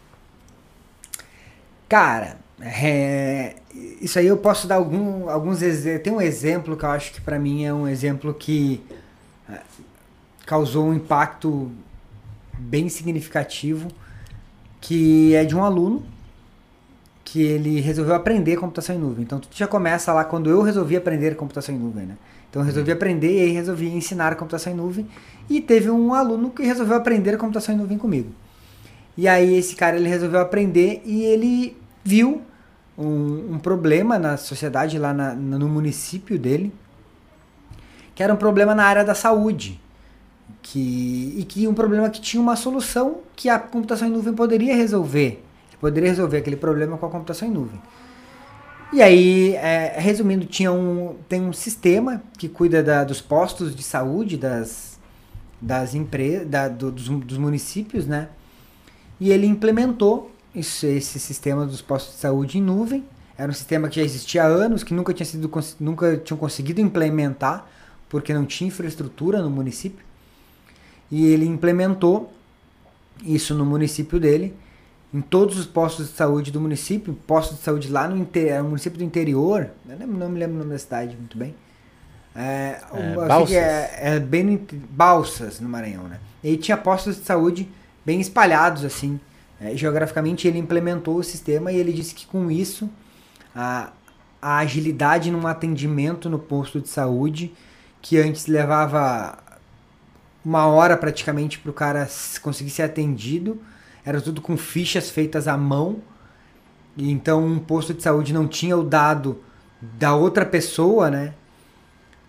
Cara, 1.88 2.38
é, 2.62 3.56
isso 4.00 4.20
aí 4.20 4.28
eu 4.28 4.38
posso 4.38 4.68
dar 4.68 4.76
algum, 4.76 5.30
alguns 5.30 5.62
exemplos. 5.62 6.04
Tem 6.04 6.14
um 6.14 6.22
exemplo 6.22 6.78
que 6.78 6.86
eu 6.86 6.90
acho 6.90 7.14
que 7.14 7.22
para 7.22 7.40
mim 7.40 7.66
é 7.66 7.74
um 7.74 7.88
exemplo 7.88 8.34
que 8.34 8.82
é, 9.50 9.60
causou 10.46 10.86
um 10.86 10.94
impacto 10.94 11.72
bem 12.58 12.88
significativo, 12.90 13.90
que 14.80 15.34
é 15.34 15.44
de 15.44 15.56
um 15.56 15.64
aluno 15.64 16.04
que 17.24 17.42
ele 17.42 17.80
resolveu 17.80 18.14
aprender 18.14 18.58
computação 18.58 18.96
em 18.96 19.00
nuvem. 19.00 19.24
Então 19.24 19.40
tudo 19.40 19.56
já 19.56 19.68
começa 19.68 20.12
lá 20.14 20.24
quando 20.24 20.50
eu 20.50 20.62
resolvi 20.62 20.96
aprender 20.96 21.36
computação 21.36 21.74
em 21.74 21.80
nuvem, 21.80 22.06
né? 22.06 22.18
Então 22.50 22.62
eu 22.62 22.66
resolvi 22.66 22.92
uhum. 22.92 22.98
aprender 22.98 23.38
e 23.38 23.40
aí 23.40 23.52
resolvi 23.52 23.88
ensinar 23.88 24.36
computação 24.36 24.74
em 24.74 24.76
nuvem 24.76 25.08
e 25.50 25.62
teve 25.62 25.90
um 25.90 26.14
aluno 26.14 26.50
que 26.50 26.64
resolveu 26.64 26.98
aprender 26.98 27.38
computação 27.38 27.74
em 27.74 27.78
nuvem 27.78 27.98
comigo. 27.98 28.30
E 29.18 29.28
aí 29.28 29.56
esse 29.56 29.76
cara 29.76 29.96
ele 29.96 30.10
resolveu 30.10 30.42
aprender 30.42 31.02
e 31.06 31.24
ele 31.24 31.78
viu 32.04 32.42
um, 33.02 33.56
um 33.56 33.60
problema 33.60 34.20
na 34.20 34.38
sociedade 34.38 34.98
lá 34.98 35.14
na, 35.14 35.34
no 35.34 35.68
município 35.68 36.38
dele, 36.38 36.74
que 38.14 38.24
era 38.24 38.34
um 38.34 38.38
problema 38.38 38.76
na 38.76 38.84
área 38.84 39.04
da 39.04 39.16
saúde 39.16 39.80
que 40.62 41.36
e 41.38 41.44
que 41.44 41.68
um 41.68 41.74
problema 41.74 42.10
que 42.10 42.22
tinha 42.22 42.42
uma 42.42 42.56
solução 42.56 43.22
que 43.36 43.50
a 43.50 43.58
computação 43.58 44.08
em 44.08 44.12
nuvem 44.12 44.34
poderia 44.34 44.76
resolver, 44.76 45.44
poderia 45.80 46.10
resolver 46.10 46.38
aquele 46.38 46.56
problema 46.56 46.98
com 46.98 47.06
a 47.06 47.10
computação 47.10 47.48
em 47.48 47.52
nuvem. 47.52 47.82
E 48.94 49.02
aí, 49.02 49.56
é, 49.56 49.96
resumindo, 49.98 50.46
tinha 50.46 50.72
um, 50.72 51.16
tem 51.30 51.42
um 51.42 51.54
sistema 51.54 52.22
que 52.38 52.50
cuida 52.50 52.84
da, 52.84 53.06
dos 53.06 53.22
postos 53.22 53.74
de 53.74 53.82
saúde 53.82 54.36
das, 54.36 55.00
das 55.62 55.96
empresas, 55.96 56.46
da, 56.48 56.68
do, 56.68 56.92
dos, 56.92 57.08
dos, 57.08 57.38
municípios, 57.38 58.06
né? 58.06 58.28
E 59.18 59.32
ele 59.32 59.48
implementou 59.48 60.31
isso, 60.54 60.86
esse 60.86 61.20
sistema 61.20 61.66
dos 61.66 61.82
postos 61.82 62.16
de 62.16 62.20
saúde 62.20 62.58
em 62.58 62.62
nuvem. 62.62 63.04
Era 63.38 63.50
um 63.50 63.56
sistema 63.56 63.90
que 63.90 63.96
já 63.96 64.06
existia 64.06 64.44
há 64.44 64.48
anos, 64.48 64.84
que 64.84 64.94
nunca 64.94 65.14
tinha 65.14 65.26
sido 65.26 65.50
nunca 65.80 66.18
tinham 66.18 66.38
conseguido 66.38 66.80
implementar 66.80 67.68
porque 68.08 68.34
não 68.34 68.46
tinha 68.46 68.68
infraestrutura 68.68 69.42
no 69.42 69.50
município 69.50 70.06
e 71.12 71.26
ele 71.26 71.46
implementou 71.46 72.32
isso 73.24 73.54
no 73.54 73.66
município 73.66 74.20
dele, 74.20 74.56
em 75.14 75.20
todos 75.20 75.58
os 75.58 75.66
postos 75.66 76.08
de 76.08 76.14
saúde 76.14 76.52
do 76.52 76.62
município, 76.62 77.14
postos 77.28 77.58
de 77.58 77.64
saúde 77.64 77.90
lá 77.90 78.08
no, 78.08 78.18
inter, 78.18 78.64
no 78.64 78.70
município 78.70 78.98
do 78.98 79.04
interior, 79.04 79.70
não 79.86 80.30
me 80.30 80.40
lembro 80.40 80.56
o 80.56 80.60
nome 80.60 80.72
da 80.72 80.80
cidade 80.80 81.18
muito 81.18 81.38
bem. 81.38 81.54
É, 82.34 82.80
é, 82.94 83.28
Balsas. 83.28 83.56
É, 83.56 84.00
é, 84.16 84.20
bem 84.20 84.44
no, 84.44 84.68
Balsas, 84.90 85.60
no 85.60 85.68
Maranhão, 85.68 86.04
né? 86.04 86.18
E 86.42 86.56
tinha 86.56 86.78
postos 86.78 87.18
de 87.18 87.26
saúde 87.26 87.68
bem 88.06 88.22
espalhados, 88.22 88.86
assim. 88.86 89.20
É, 89.62 89.78
geograficamente, 89.78 90.48
ele 90.48 90.58
implementou 90.58 91.18
o 91.18 91.24
sistema 91.24 91.72
e 91.72 91.78
ele 91.78 91.94
disse 91.94 92.16
que 92.16 92.26
com 92.26 92.50
isso, 92.50 92.90
a, 93.56 93.92
a 94.42 94.58
agilidade 94.58 95.30
no 95.30 95.46
atendimento 95.46 96.28
no 96.28 96.40
posto 96.40 96.82
de 96.82 96.90
saúde, 96.90 97.54
que 98.02 98.18
antes 98.18 98.48
levava 98.48 99.38
uma 100.44 100.66
hora 100.66 100.98
praticamente 100.98 101.60
para 101.60 101.70
o 101.70 101.74
cara 101.74 102.10
conseguir 102.42 102.72
ser 102.72 102.82
atendido. 102.82 103.62
Era 104.04 104.20
tudo 104.20 104.42
com 104.42 104.58
fichas 104.58 105.12
feitas 105.12 105.48
à 105.48 105.56
mão. 105.56 106.00
E 106.98 107.12
então 107.12 107.46
um 107.46 107.60
posto 107.60 107.94
de 107.94 108.02
saúde 108.02 108.34
não 108.34 108.48
tinha 108.48 108.76
o 108.76 108.84
dado 108.84 109.44
da 109.80 110.16
outra 110.16 110.44
pessoa, 110.44 111.12
né? 111.12 111.36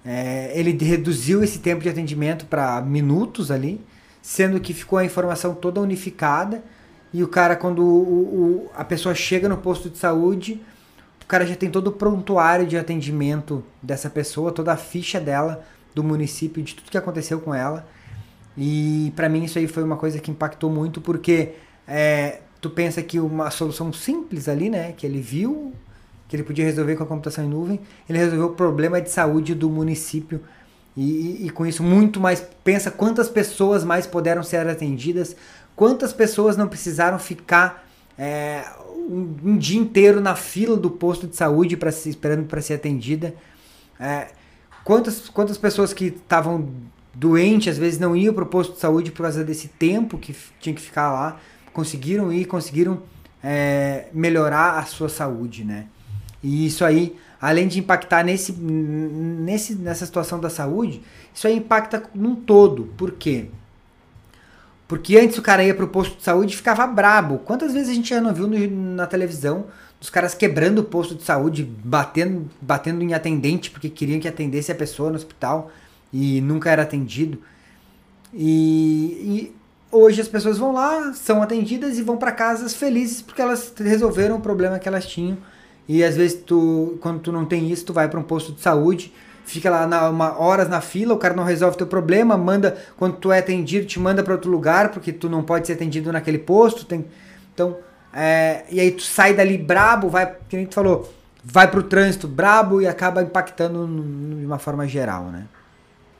É, 0.04 0.52
ele 0.54 0.76
reduziu 0.84 1.42
esse 1.42 1.60
tempo 1.60 1.82
de 1.82 1.88
atendimento 1.88 2.44
para 2.44 2.80
minutos 2.82 3.50
ali, 3.50 3.80
sendo 4.20 4.60
que 4.60 4.74
ficou 4.74 4.98
a 4.98 5.04
informação 5.04 5.54
toda 5.54 5.80
unificada. 5.80 6.62
E 7.12 7.22
o 7.22 7.28
cara, 7.28 7.56
quando 7.56 7.82
o, 7.82 8.66
o, 8.66 8.70
a 8.74 8.84
pessoa 8.84 9.14
chega 9.14 9.48
no 9.48 9.58
posto 9.58 9.90
de 9.90 9.98
saúde, 9.98 10.60
o 11.22 11.26
cara 11.26 11.46
já 11.46 11.54
tem 11.54 11.70
todo 11.70 11.88
o 11.88 11.92
prontuário 11.92 12.66
de 12.66 12.76
atendimento 12.76 13.62
dessa 13.82 14.08
pessoa, 14.08 14.50
toda 14.50 14.72
a 14.72 14.76
ficha 14.76 15.20
dela, 15.20 15.64
do 15.94 16.02
município, 16.02 16.62
de 16.62 16.74
tudo 16.74 16.90
que 16.90 16.98
aconteceu 16.98 17.40
com 17.40 17.54
ela. 17.54 17.86
E 18.56 19.12
para 19.14 19.28
mim 19.28 19.44
isso 19.44 19.58
aí 19.58 19.66
foi 19.66 19.82
uma 19.82 19.96
coisa 19.96 20.18
que 20.18 20.30
impactou 20.30 20.70
muito 20.70 21.00
porque 21.00 21.54
é, 21.86 22.40
tu 22.60 22.70
pensa 22.70 23.02
que 23.02 23.18
uma 23.18 23.50
solução 23.50 23.92
simples 23.92 24.48
ali, 24.48 24.68
né, 24.70 24.92
que 24.92 25.06
ele 25.06 25.20
viu 25.20 25.72
que 26.32 26.36
ele 26.36 26.44
podia 26.44 26.64
resolver 26.64 26.96
com 26.96 27.02
a 27.02 27.06
computação 27.06 27.44
em 27.44 27.48
nuvem, 27.48 27.78
ele 28.08 28.16
resolveu 28.16 28.46
o 28.46 28.54
problema 28.54 29.02
de 29.02 29.10
saúde 29.10 29.54
do 29.54 29.68
município 29.68 30.40
e, 30.96 31.02
e, 31.02 31.46
e 31.46 31.50
com 31.50 31.66
isso 31.66 31.82
muito 31.82 32.18
mais 32.18 32.40
pensa 32.64 32.90
quantas 32.90 33.28
pessoas 33.28 33.84
mais 33.84 34.06
puderam 34.06 34.42
ser 34.42 34.66
atendidas, 34.66 35.36
quantas 35.74 36.12
pessoas 36.12 36.56
não 36.56 36.68
precisaram 36.68 37.18
ficar 37.18 37.86
é, 38.18 38.64
um, 39.08 39.36
um, 39.44 39.58
dia 39.58 39.80
inteiro 39.80 40.20
na 40.20 40.36
fila 40.36 40.76
do 40.76 40.90
posto 40.90 41.26
de 41.26 41.36
saúde 41.36 41.76
para 41.76 41.90
esperando 41.90 42.44
para 42.46 42.60
ser 42.60 42.74
atendida. 42.74 43.34
É, 43.98 44.28
quantas, 44.84 45.28
quantas 45.28 45.58
pessoas 45.58 45.92
que 45.92 46.06
estavam 46.06 46.68
doente, 47.14 47.68
às 47.68 47.78
vezes 47.78 47.98
não 47.98 48.16
iam 48.16 48.32
para 48.32 48.44
o 48.44 48.46
posto 48.46 48.74
de 48.74 48.80
saúde 48.80 49.10
por 49.10 49.22
causa 49.22 49.44
desse 49.44 49.68
tempo 49.68 50.18
que 50.18 50.34
tinha 50.60 50.74
que 50.74 50.80
ficar 50.80 51.12
lá, 51.12 51.40
conseguiram 51.72 52.32
ir, 52.32 52.46
conseguiram 52.46 53.02
é, 53.42 54.06
melhorar 54.12 54.78
a 54.78 54.84
sua 54.84 55.08
saúde, 55.08 55.64
né? 55.64 55.86
E 56.42 56.66
isso 56.66 56.84
aí, 56.84 57.16
além 57.40 57.68
de 57.68 57.78
impactar 57.78 58.24
nesse, 58.24 58.52
nesse, 58.52 59.74
nessa 59.74 60.04
situação 60.04 60.40
da 60.40 60.50
saúde, 60.50 61.02
isso 61.32 61.46
aí 61.46 61.56
impacta 61.56 62.02
num 62.14 62.34
todo. 62.34 62.84
Por 62.96 63.12
quê? 63.12 63.46
Porque 63.46 63.61
antes 65.18 65.38
o 65.38 65.42
cara 65.42 65.64
ia 65.64 65.74
pro 65.74 65.88
posto 65.88 66.16
de 66.16 66.22
saúde 66.22 66.54
e 66.54 66.56
ficava 66.56 66.86
brabo. 66.86 67.38
Quantas 67.38 67.72
vezes 67.72 67.90
a 67.90 67.94
gente 67.94 68.10
já 68.10 68.20
não 68.20 68.32
viu 68.32 68.46
no, 68.46 68.94
na 68.94 69.06
televisão 69.06 69.66
os 70.00 70.10
caras 70.10 70.34
quebrando 70.34 70.80
o 70.80 70.84
posto 70.84 71.14
de 71.14 71.22
saúde, 71.22 71.62
batendo, 71.62 72.50
batendo 72.60 73.02
em 73.04 73.14
atendente 73.14 73.70
porque 73.70 73.88
queriam 73.88 74.18
que 74.18 74.26
atendesse 74.26 74.72
a 74.72 74.74
pessoa 74.74 75.10
no 75.10 75.16
hospital 75.16 75.70
e 76.12 76.40
nunca 76.40 76.70
era 76.70 76.82
atendido. 76.82 77.38
E, 78.34 79.52
e 79.52 79.56
hoje 79.92 80.20
as 80.20 80.26
pessoas 80.26 80.58
vão 80.58 80.72
lá, 80.72 81.12
são 81.12 81.40
atendidas 81.42 81.98
e 81.98 82.02
vão 82.02 82.16
para 82.16 82.32
casas 82.32 82.74
felizes 82.74 83.22
porque 83.22 83.40
elas 83.40 83.72
resolveram 83.78 84.36
o 84.36 84.40
problema 84.40 84.78
que 84.78 84.88
elas 84.88 85.06
tinham. 85.06 85.38
E 85.88 86.02
às 86.04 86.16
vezes 86.16 86.40
tu, 86.44 86.98
quando 87.00 87.20
tu 87.20 87.32
não 87.32 87.44
tem 87.44 87.70
isso, 87.70 87.84
tu 87.86 87.92
vai 87.92 88.08
para 88.08 88.18
um 88.18 88.22
posto 88.22 88.52
de 88.52 88.60
saúde, 88.60 89.12
fica 89.44 89.68
lá 89.68 89.86
na, 89.86 90.08
uma, 90.08 90.38
horas 90.40 90.68
na 90.68 90.80
fila, 90.80 91.14
o 91.14 91.18
cara 91.18 91.34
não 91.34 91.44
resolve 91.44 91.76
teu 91.76 91.86
problema, 91.86 92.36
manda 92.36 92.76
quando 92.96 93.16
tu 93.16 93.32
é 93.32 93.38
atendido, 93.38 93.86
te 93.86 93.98
manda 93.98 94.22
para 94.22 94.32
outro 94.32 94.50
lugar 94.50 94.90
porque 94.90 95.12
tu 95.12 95.28
não 95.28 95.42
pode 95.42 95.66
ser 95.66 95.74
atendido 95.74 96.12
naquele 96.12 96.38
posto. 96.38 96.84
Tem, 96.84 97.04
então 97.52 97.76
é, 98.12 98.64
e 98.70 98.78
aí 98.78 98.90
tu 98.90 99.02
sai 99.02 99.34
dali 99.34 99.56
brabo, 99.56 100.08
vai, 100.08 100.34
que 100.48 100.56
nem 100.56 100.66
tu 100.66 100.74
falou, 100.74 101.12
vai 101.42 101.70
pro 101.70 101.82
trânsito 101.82 102.28
brabo 102.28 102.80
e 102.80 102.86
acaba 102.86 103.22
impactando 103.22 103.86
de 103.86 104.44
uma 104.44 104.58
forma 104.58 104.86
geral, 104.86 105.24
né? 105.24 105.46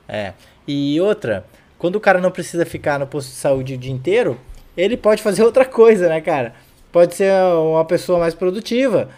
É. 0.09 0.33
E 0.67 1.01
outra, 1.01 1.45
quando 1.79 1.97
o 1.97 2.01
cara 2.01 2.21
não 2.21 2.31
precisa 2.31 2.65
ficar 2.65 2.99
no 2.99 3.07
posto 3.07 3.29
de 3.29 3.35
saúde 3.35 3.75
o 3.75 3.79
dia 3.79 3.93
inteiro, 3.93 4.39
ele 4.77 4.97
pode 4.97 5.23
fazer 5.23 5.43
outra 5.45 5.65
coisa, 5.65 6.09
né, 6.09 6.21
cara? 6.21 6.55
Pode 6.91 7.15
ser 7.15 7.33
uma 7.33 7.85
pessoa 7.85 8.19
mais 8.19 8.35
produtiva, 8.35 9.09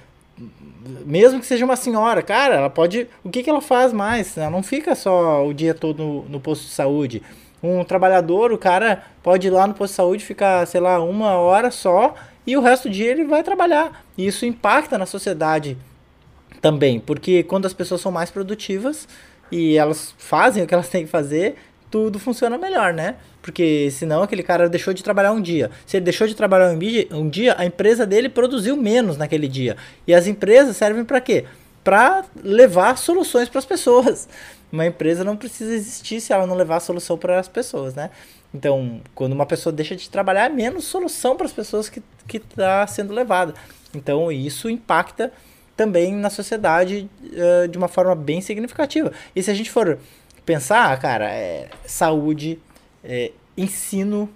mesmo 1.07 1.41
que 1.41 1.47
seja 1.47 1.65
uma 1.65 1.77
senhora, 1.77 2.23
cara, 2.23 2.57
ela 2.57 2.71
pode. 2.71 3.09
O 3.23 3.31
que, 3.31 3.43
que 3.43 3.51
ela 3.51 3.61
faz 3.61 3.93
mais? 3.93 4.37
Ela 4.37 4.51
não 4.51 4.63
fica 4.63 4.95
só 4.95 5.47
o 5.47 5.55
dia 5.55 5.75
todo 5.75 6.03
no, 6.03 6.23
no 6.25 6.41
posto 6.41 6.63
de 6.65 6.71
saúde. 6.71 7.23
Um 7.63 7.83
trabalhador, 7.85 8.53
o 8.53 8.59
cara 8.59 9.05
pode 9.23 9.47
ir 9.47 9.51
lá 9.51 9.67
no 9.67 9.75
posto 9.75 9.93
de 9.93 9.97
saúde, 9.97 10.25
ficar, 10.25 10.67
sei 10.67 10.81
lá, 10.81 11.03
uma 11.03 11.37
hora 11.37 11.71
só 11.71 12.15
e 12.47 12.57
o 12.57 12.61
resto 12.61 12.89
do 12.89 12.95
dia 12.95 13.11
ele 13.11 13.25
vai 13.25 13.43
trabalhar. 13.43 14.05
E 14.17 14.27
isso 14.27 14.45
impacta 14.45 14.99
na 14.99 15.07
sociedade 15.07 15.79
também, 16.61 17.01
porque 17.01 17.43
quando 17.43 17.67
as 17.67 17.73
pessoas 17.73 18.01
são 18.01 18.13
mais 18.13 18.31
produtivas 18.31 19.09
e 19.51 19.77
elas 19.77 20.15
fazem 20.19 20.63
o 20.63 20.67
que 20.67 20.75
elas 20.75 20.89
têm 20.89 21.05
que 21.05 21.11
fazer, 21.11 21.57
tudo 21.95 22.19
funciona 22.19 22.59
melhor, 22.59 22.93
né? 22.93 23.15
Porque 23.41 23.89
senão 23.93 24.25
aquele 24.25 24.43
cara 24.43 24.69
deixou 24.69 24.93
de 24.93 25.01
trabalhar 25.01 25.31
um 25.31 25.41
dia. 25.41 25.71
Se 25.87 25.97
ele 25.97 26.05
deixou 26.05 26.27
de 26.27 26.35
trabalhar 26.35 26.77
um 27.13 27.29
dia, 27.29 27.55
a 27.57 27.65
empresa 27.65 28.05
dele 28.05 28.29
produziu 28.29 28.77
menos 28.77 29.17
naquele 29.17 29.47
dia. 29.47 29.77
E 30.05 30.13
as 30.13 30.27
empresas 30.27 30.77
servem 30.77 31.05
para 31.05 31.21
quê? 31.21 31.45
Para 31.85 32.25
levar 32.43 32.99
soluções 32.99 33.49
para 33.49 33.61
as 33.61 33.65
pessoas. 33.65 34.29
Uma 34.73 34.85
empresa 34.85 35.23
não 35.23 35.37
precisa 35.37 35.73
existir 35.73 36.21
se 36.21 36.33
ela 36.33 36.49
não 36.49 36.57
levar 36.57 36.81
solução 36.81 37.17
para 37.17 37.39
as 37.39 37.47
pessoas, 37.47 37.95
né? 37.95 38.11
Então, 38.53 39.01
quando 39.15 39.33
uma 39.33 39.47
pessoa 39.47 39.73
deixa 39.73 39.95
de 39.95 40.11
trabalhar, 40.11 40.47
é 40.47 40.49
menos 40.49 40.85
solução 40.85 41.37
para 41.37 41.47
as 41.47 41.53
pessoas 41.53 41.89
que 41.89 42.03
está 42.37 42.85
sendo 42.89 43.15
levada. 43.15 43.55
Então, 43.95 44.33
isso 44.33 44.69
impacta 44.69 45.33
também 45.77 46.13
na 46.13 46.31
sociedade 46.31 47.09
uh, 47.23 47.69
de 47.69 47.79
uma 47.79 47.89
forma 47.89 48.15
bem 48.15 48.41
significativa. 48.41 49.13
E 49.35 49.43
se 49.43 49.51
a 49.51 49.55
gente 49.55 49.71
for 49.71 49.99
pensar, 50.45 50.99
cara, 51.01 51.31
é, 51.31 51.69
saúde, 51.87 52.59
é, 53.03 53.33
ensino, 53.57 54.29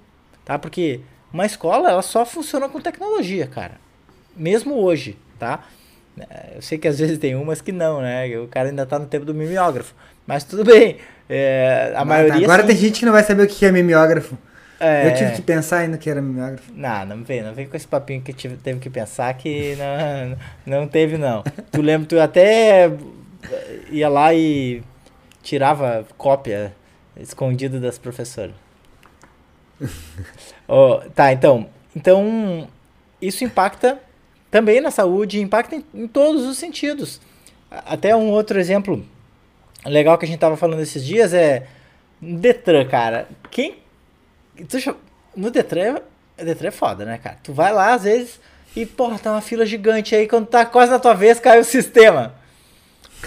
tá? 0.45 0.59
Porque 0.59 1.01
uma 1.33 1.47
escola, 1.47 1.91
ela 1.91 2.03
só 2.03 2.25
funciona 2.25 2.69
com 2.69 2.81
tecnologia, 2.81 3.47
cara. 3.47 3.75
Mesmo 4.37 4.75
hoje, 4.77 5.17
tá? 5.39 5.65
É, 6.19 6.57
eu 6.57 6.63
sei 6.63 6.79
que 6.79 6.89
às 6.89 6.99
vezes 7.01 7.19
tem 7.19 7.35
umas 7.35 7.61
que 7.61 7.73
não, 7.73 8.01
né? 8.01 8.27
O 8.39 8.49
cara 8.49 8.69
ainda 8.69 8.83
está 8.83 8.99
no 8.99 9.07
tempo 9.07 9.25
do 9.25 9.35
mimeógrafo. 9.35 9.95
Mas 10.27 10.45
tudo 10.45 10.65
bem. 10.65 10.99
É, 11.29 11.93
a 11.97 12.05
maioria. 12.05 12.45
Agora 12.45 12.65
tem 12.65 12.77
gente 12.77 13.01
que 13.01 13.07
não 13.07 13.13
vai 13.13 13.23
saber 13.23 13.43
o 13.43 13.47
que 13.47 13.65
é 13.65 13.73
mimeógrafo. 13.73 14.37
É... 14.81 15.09
Eu 15.09 15.15
tive 15.15 15.33
que 15.33 15.43
pensar 15.43 15.79
ainda 15.79 15.99
que 15.99 16.09
era 16.09 16.23
mimeógrafo. 16.23 16.73
Não, 16.73 17.05
não 17.05 17.25
vem, 17.25 17.43
não 17.43 17.53
vem 17.53 17.67
com 17.67 17.77
esse 17.77 17.87
papinho 17.87 18.23
que 18.23 18.33
tive, 18.33 18.57
teve 18.57 18.79
que 18.79 18.89
pensar 18.89 19.35
que 19.35 19.77
não, 19.77 20.37
não 20.81 20.89
teve, 20.89 21.19
não. 21.19 21.43
tu 21.73 21.83
lembra, 21.83 22.07
tu 22.07 22.21
até 22.21 22.91
ia 23.91 24.09
lá 24.09 24.33
e 24.33 24.83
tirava 25.49 26.07
cópia 26.19 26.75
escondida 27.17 27.81
das 27.81 27.99
professoras. 27.99 28.55
oh, 30.69 31.01
tá, 31.15 31.33
então. 31.33 31.69
Então, 31.97 32.69
isso 33.21 33.45
impacta 33.45 33.99
também 34.51 34.81
na 34.81 34.91
saúde, 34.91 35.41
impacta 35.41 35.77
em, 35.77 35.85
em 35.95 36.07
todos 36.07 36.45
os 36.45 36.59
sentidos. 36.59 37.21
Até 37.71 38.15
um 38.15 38.31
outro 38.31 38.59
exemplo 38.59 39.05
legal 39.87 40.19
que 40.19 40.25
a 40.25 40.29
gente 40.29 40.39
tava 40.39 40.57
falando 40.57 40.81
esses 40.81 41.05
dias 41.05 41.33
é 41.33 41.67
Detran, 42.21 42.87
cara. 42.87 43.27
Quem. 43.51 43.79
Tu, 44.69 44.97
no 45.35 45.51
Detran, 45.51 46.01
Detran 46.37 46.69
é 46.69 46.73
foda, 46.73 47.05
né, 47.05 47.19
cara? 47.19 47.39
Tu 47.43 47.53
vai 47.53 47.73
lá, 47.73 47.95
às 47.95 48.05
vezes, 48.05 48.41
e, 48.77 48.85
porra, 48.85 49.19
tá 49.19 49.33
uma 49.33 49.41
fila 49.41 49.65
gigante 49.65 50.15
aí, 50.15 50.29
quando 50.29 50.47
tá 50.47 50.67
quase 50.67 50.93
na 50.93 50.99
tua 50.99 51.15
vez, 51.15 51.41
cai 51.41 51.59
o 51.59 51.65
sistema. 51.65 52.38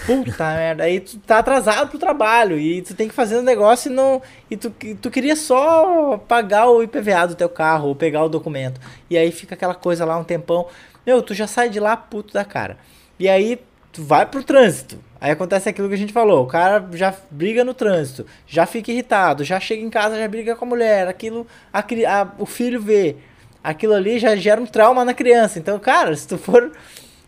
Puta 0.06 0.44
merda, 0.56 0.84
aí 0.84 1.00
tu 1.00 1.18
tá 1.18 1.38
atrasado 1.38 1.88
pro 1.88 1.98
trabalho 1.98 2.58
e 2.58 2.82
tu 2.82 2.94
tem 2.94 3.08
que 3.08 3.14
fazer 3.14 3.38
um 3.38 3.42
negócio 3.42 3.90
e 3.90 3.94
não. 3.94 4.22
E 4.50 4.56
tu, 4.56 4.70
tu 5.00 5.10
queria 5.10 5.36
só 5.36 6.18
pagar 6.28 6.68
o 6.68 6.82
IPVA 6.82 7.26
do 7.28 7.34
teu 7.34 7.48
carro 7.48 7.88
ou 7.88 7.94
pegar 7.94 8.24
o 8.24 8.28
documento. 8.28 8.80
E 9.08 9.16
aí 9.16 9.30
fica 9.30 9.54
aquela 9.54 9.74
coisa 9.74 10.04
lá 10.04 10.16
um 10.16 10.24
tempão. 10.24 10.66
Meu, 11.06 11.22
tu 11.22 11.34
já 11.34 11.46
sai 11.46 11.68
de 11.68 11.78
lá 11.78 11.96
puto 11.96 12.32
da 12.32 12.44
cara. 12.44 12.78
E 13.18 13.28
aí 13.28 13.60
tu 13.92 14.02
vai 14.02 14.24
pro 14.24 14.42
trânsito. 14.42 14.98
Aí 15.20 15.30
acontece 15.30 15.68
aquilo 15.68 15.88
que 15.88 15.94
a 15.94 15.98
gente 15.98 16.12
falou, 16.12 16.42
o 16.42 16.48
cara 16.48 16.84
já 16.94 17.14
briga 17.30 17.62
no 17.62 17.72
trânsito, 17.72 18.26
já 18.44 18.66
fica 18.66 18.90
irritado, 18.90 19.44
já 19.44 19.60
chega 19.60 19.80
em 19.80 19.88
casa, 19.88 20.16
já 20.16 20.26
briga 20.26 20.56
com 20.56 20.64
a 20.64 20.68
mulher, 20.68 21.06
aquilo 21.06 21.46
a, 21.72 21.78
a, 21.78 22.32
o 22.38 22.44
filho 22.44 22.80
vê. 22.82 23.14
Aquilo 23.62 23.94
ali 23.94 24.18
já 24.18 24.34
gera 24.34 24.60
um 24.60 24.66
trauma 24.66 25.04
na 25.04 25.14
criança. 25.14 25.60
Então, 25.60 25.78
cara, 25.78 26.16
se 26.16 26.26
tu 26.26 26.36
for 26.36 26.72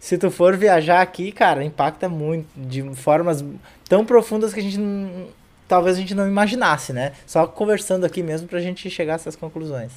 se 0.05 0.19
tu 0.19 0.31
for 0.31 0.55
viajar 0.55 1.01
aqui, 1.01 1.33
cara, 1.33 1.65
impacta 1.65 2.11
muito 2.11 2.47
de 2.55 2.83
formas 2.95 3.43
tão 3.89 4.05
profundas 4.05 4.53
que 4.53 4.61
a 4.61 4.63
gente 4.63 4.79
talvez 5.67 5.97
a 5.97 6.01
gente 6.01 6.15
não 6.15 6.29
imaginasse, 6.29 6.93
né? 6.93 7.13
Só 7.27 7.47
conversando 7.47 8.05
aqui 8.05 8.23
mesmo 8.23 8.47
pra 8.47 8.61
gente 8.61 8.91
chegar 8.91 9.15
a 9.15 9.17
essas 9.17 9.35
conclusões. 9.35 9.93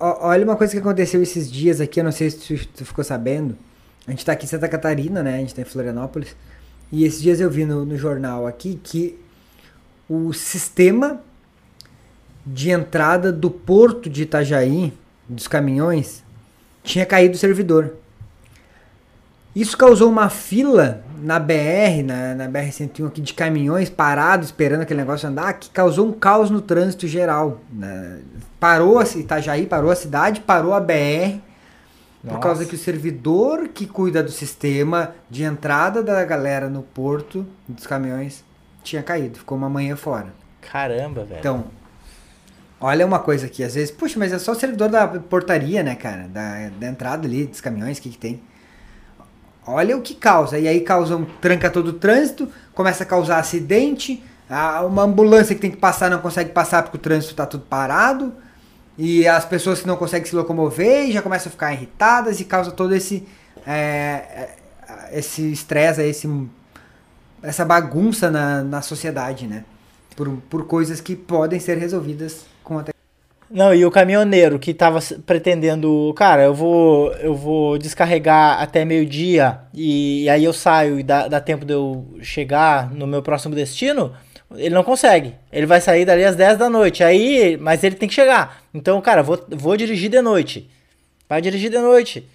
Olha 0.00 0.42
uma 0.42 0.56
coisa 0.56 0.72
que 0.72 0.80
aconteceu 0.80 1.22
esses 1.22 1.48
dias 1.48 1.80
aqui, 1.80 2.00
eu 2.00 2.04
não 2.04 2.10
sei 2.10 2.30
se 2.30 2.66
tu 2.66 2.84
ficou 2.84 3.04
sabendo. 3.04 3.56
A 4.08 4.10
gente 4.10 4.26
tá 4.26 4.32
aqui 4.32 4.44
em 4.44 4.48
Santa 4.48 4.66
Catarina, 4.66 5.22
né? 5.22 5.36
A 5.36 5.38
gente 5.38 5.54
tá 5.54 5.62
em 5.62 5.64
Florianópolis. 5.64 6.34
E 6.90 7.04
esses 7.04 7.22
dias 7.22 7.38
eu 7.38 7.48
vi 7.48 7.64
no, 7.64 7.84
no 7.84 7.96
jornal 7.96 8.44
aqui 8.44 8.80
que 8.82 9.16
o 10.08 10.32
sistema 10.32 11.22
de 12.44 12.72
entrada 12.72 13.30
do 13.32 13.52
porto 13.52 14.10
de 14.10 14.22
Itajaí, 14.22 14.92
dos 15.28 15.46
caminhões, 15.46 16.24
tinha 16.82 17.06
caído 17.06 17.36
o 17.36 17.38
servidor. 17.38 17.94
Isso 19.60 19.76
causou 19.76 20.08
uma 20.08 20.28
fila 20.28 21.02
na 21.20 21.38
BR, 21.38 22.04
na, 22.04 22.34
na 22.34 22.48
BR-101 22.48 23.06
aqui 23.06 23.20
de 23.20 23.34
caminhões 23.34 23.90
parados 23.90 24.48
esperando 24.48 24.82
aquele 24.82 25.00
negócio 25.00 25.28
andar, 25.28 25.54
que 25.54 25.70
causou 25.70 26.06
um 26.06 26.12
caos 26.12 26.50
no 26.50 26.60
trânsito 26.60 27.08
geral. 27.08 27.60
Né? 27.72 28.20
Parou 28.60 28.98
a 28.98 29.04
Itajaí, 29.04 29.66
parou 29.66 29.90
a 29.90 29.96
cidade, 29.96 30.40
parou 30.40 30.74
a 30.74 30.80
BR 30.80 31.40
nossa. 32.22 32.36
Por 32.36 32.42
causa 32.42 32.66
que 32.66 32.74
o 32.74 32.78
servidor 32.78 33.68
que 33.68 33.86
cuida 33.86 34.22
do 34.22 34.30
sistema 34.30 35.14
de 35.30 35.44
entrada 35.44 36.02
da 36.02 36.24
galera 36.24 36.68
no 36.68 36.82
porto, 36.82 37.46
dos 37.68 37.86
caminhões, 37.86 38.44
tinha 38.82 39.02
caído. 39.02 39.38
Ficou 39.38 39.56
uma 39.56 39.68
manhã 39.68 39.94
fora. 39.94 40.32
Caramba, 40.60 41.24
velho. 41.24 41.38
Então, 41.38 41.64
olha 42.80 43.06
uma 43.06 43.20
coisa 43.20 43.46
aqui. 43.46 43.62
Às 43.62 43.76
vezes, 43.76 43.90
puxa, 43.90 44.18
mas 44.18 44.32
é 44.32 44.38
só 44.38 44.52
o 44.52 44.54
servidor 44.54 44.88
da 44.88 45.06
portaria, 45.06 45.82
né, 45.82 45.94
cara? 45.94 46.26
Da, 46.28 46.68
da 46.70 46.88
entrada 46.88 47.26
ali, 47.26 47.46
dos 47.46 47.60
caminhões, 47.60 47.98
o 47.98 48.02
que, 48.02 48.10
que 48.10 48.18
tem? 48.18 48.40
Olha 49.70 49.96
o 49.96 50.00
que 50.00 50.14
causa. 50.14 50.58
E 50.58 50.66
aí 50.66 50.80
causa 50.80 51.16
um 51.16 51.24
tranca 51.24 51.68
todo 51.68 51.88
o 51.88 51.92
trânsito, 51.92 52.48
começa 52.74 53.02
a 53.02 53.06
causar 53.06 53.38
acidente, 53.38 54.22
uma 54.86 55.02
ambulância 55.02 55.54
que 55.54 55.60
tem 55.60 55.70
que 55.70 55.76
passar 55.76 56.10
não 56.10 56.20
consegue 56.20 56.50
passar 56.52 56.82
porque 56.82 56.96
o 56.96 57.00
trânsito 57.00 57.32
está 57.32 57.44
tudo 57.44 57.64
parado 57.64 58.32
e 58.96 59.28
as 59.28 59.44
pessoas 59.44 59.80
que 59.80 59.86
não 59.86 59.96
conseguem 59.96 60.26
se 60.26 60.34
locomover 60.34 61.12
já 61.12 61.20
começam 61.20 61.50
a 61.50 61.52
ficar 61.52 61.72
irritadas 61.72 62.40
e 62.40 62.46
causa 62.46 62.70
todo 62.70 62.94
esse 62.94 63.28
é, 63.66 63.74
é 63.74 64.56
esse 65.12 65.52
estresse, 65.52 66.02
esse 66.02 66.28
essa 67.42 67.64
bagunça 67.64 68.30
na, 68.30 68.62
na 68.62 68.82
sociedade, 68.82 69.46
né? 69.46 69.64
Por, 70.16 70.28
por 70.50 70.66
coisas 70.66 71.00
que 71.00 71.14
podem 71.14 71.60
ser 71.60 71.76
resolvidas 71.76 72.46
não, 73.50 73.74
e 73.74 73.84
o 73.84 73.90
caminhoneiro 73.90 74.58
que 74.58 74.72
estava 74.72 74.98
pretendendo, 75.24 76.12
cara, 76.14 76.44
eu 76.44 76.54
vou 76.54 77.12
eu 77.14 77.34
vou 77.34 77.78
descarregar 77.78 78.60
até 78.60 78.84
meio-dia 78.84 79.60
e, 79.72 80.24
e, 80.24 80.28
aí 80.28 80.44
eu 80.44 80.52
saio 80.52 81.00
e 81.00 81.02
dá, 81.02 81.28
dá 81.28 81.40
tempo 81.40 81.64
de 81.64 81.72
eu 81.72 82.18
chegar 82.20 82.92
no 82.92 83.06
meu 83.06 83.22
próximo 83.22 83.54
destino. 83.54 84.14
Ele 84.54 84.74
não 84.74 84.84
consegue. 84.84 85.34
Ele 85.52 85.66
vai 85.66 85.80
sair 85.80 86.04
dali 86.04 86.24
às 86.24 86.36
10 86.36 86.58
da 86.58 86.70
noite. 86.70 87.04
Aí, 87.04 87.56
mas 87.58 87.84
ele 87.84 87.96
tem 87.96 88.08
que 88.08 88.14
chegar. 88.14 88.62
Então, 88.72 89.00
cara, 89.00 89.22
vou, 89.22 89.38
vou 89.50 89.76
dirigir 89.76 90.10
de 90.10 90.22
noite. 90.22 90.70
Vai 91.28 91.42
dirigir 91.42 91.70
de 91.70 91.78
noite. 91.78 92.26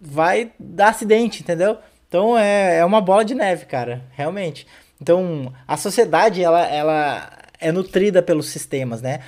vai 0.00 0.52
dar 0.58 0.88
acidente, 0.88 1.42
entendeu? 1.42 1.78
Então 2.08 2.38
é, 2.38 2.78
é 2.78 2.84
uma 2.84 3.00
bola 3.00 3.24
de 3.24 3.34
neve, 3.34 3.66
cara, 3.66 4.02
realmente. 4.12 4.66
Então 5.00 5.52
a 5.66 5.76
sociedade 5.76 6.42
ela, 6.42 6.66
ela 6.66 7.30
é 7.60 7.70
nutrida 7.70 8.22
pelos 8.22 8.48
sistemas, 8.48 9.02
né? 9.02 9.20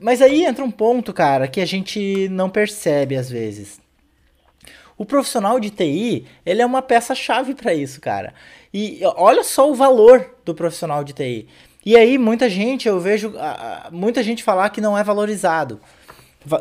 Mas 0.00 0.22
aí 0.22 0.44
entra 0.44 0.64
um 0.64 0.70
ponto, 0.70 1.12
cara, 1.12 1.46
que 1.48 1.60
a 1.60 1.66
gente 1.66 2.28
não 2.30 2.48
percebe 2.48 3.16
às 3.16 3.28
vezes. 3.28 3.80
O 4.98 5.04
profissional 5.04 5.60
de 5.60 5.70
TI, 5.70 6.26
ele 6.44 6.62
é 6.62 6.66
uma 6.66 6.80
peça-chave 6.80 7.54
para 7.54 7.74
isso, 7.74 8.00
cara. 8.00 8.32
E 8.72 9.00
olha 9.16 9.44
só 9.44 9.70
o 9.70 9.74
valor 9.74 10.34
do 10.44 10.54
profissional 10.54 11.04
de 11.04 11.12
TI. 11.12 11.46
E 11.84 11.96
aí 11.96 12.18
muita 12.18 12.48
gente, 12.48 12.88
eu 12.88 12.98
vejo 12.98 13.32
muita 13.92 14.22
gente 14.22 14.42
falar 14.42 14.70
que 14.70 14.80
não 14.80 14.96
é 14.96 15.04
valorizado. 15.04 15.80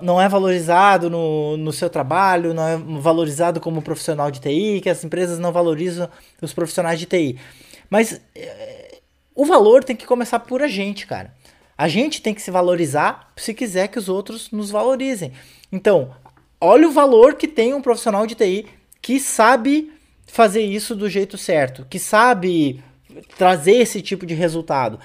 Não 0.02 0.20
é 0.20 0.28
valorizado 0.28 1.10
no, 1.10 1.58
no 1.58 1.72
seu 1.72 1.90
trabalho, 1.90 2.54
não 2.54 2.68
é 2.68 2.78
valorizado 3.00 3.60
como 3.62 3.82
profissional 3.82 4.32
de 4.32 4.42
TI, 4.42 4.82
que 4.82 4.90
as 4.90 5.04
empresas 5.04 5.40
não 5.40 5.52
valorizam 5.52 6.10
os 6.42 6.54
profissionais 6.54 7.00
de 7.00 7.06
TI. 7.06 7.40
Mas 7.90 8.20
é, 8.36 9.00
o 9.34 9.46
valor 9.46 9.84
tem 9.84 9.96
que 9.96 10.06
começar 10.06 10.40
por 10.40 10.62
a 10.62 10.68
gente, 10.68 11.06
cara. 11.06 11.34
A 11.78 11.88
gente 11.88 12.22
tem 12.22 12.34
que 12.34 12.42
se 12.42 12.52
valorizar 12.52 13.32
se 13.36 13.54
quiser 13.54 13.90
que 13.90 14.00
os 14.00 14.08
outros 14.08 14.50
nos 14.52 14.72
valorizem. 14.72 15.34
Então, 15.72 16.12
olha 16.60 16.88
o 16.88 16.92
valor 16.92 17.36
que 17.36 17.48
tem 17.48 17.74
um 17.74 17.82
profissional 17.82 18.26
de 18.26 18.36
TI 18.36 18.66
que 19.02 19.20
sabe 19.20 19.92
fazer 20.26 20.62
isso 20.62 20.96
do 20.96 21.10
jeito 21.10 21.38
certo, 21.38 21.86
que 21.90 22.00
sabe 22.00 22.84
trazer 23.38 23.76
esse 23.76 24.02
tipo 24.02 24.26
de 24.26 24.34
resultado, 24.34 25.00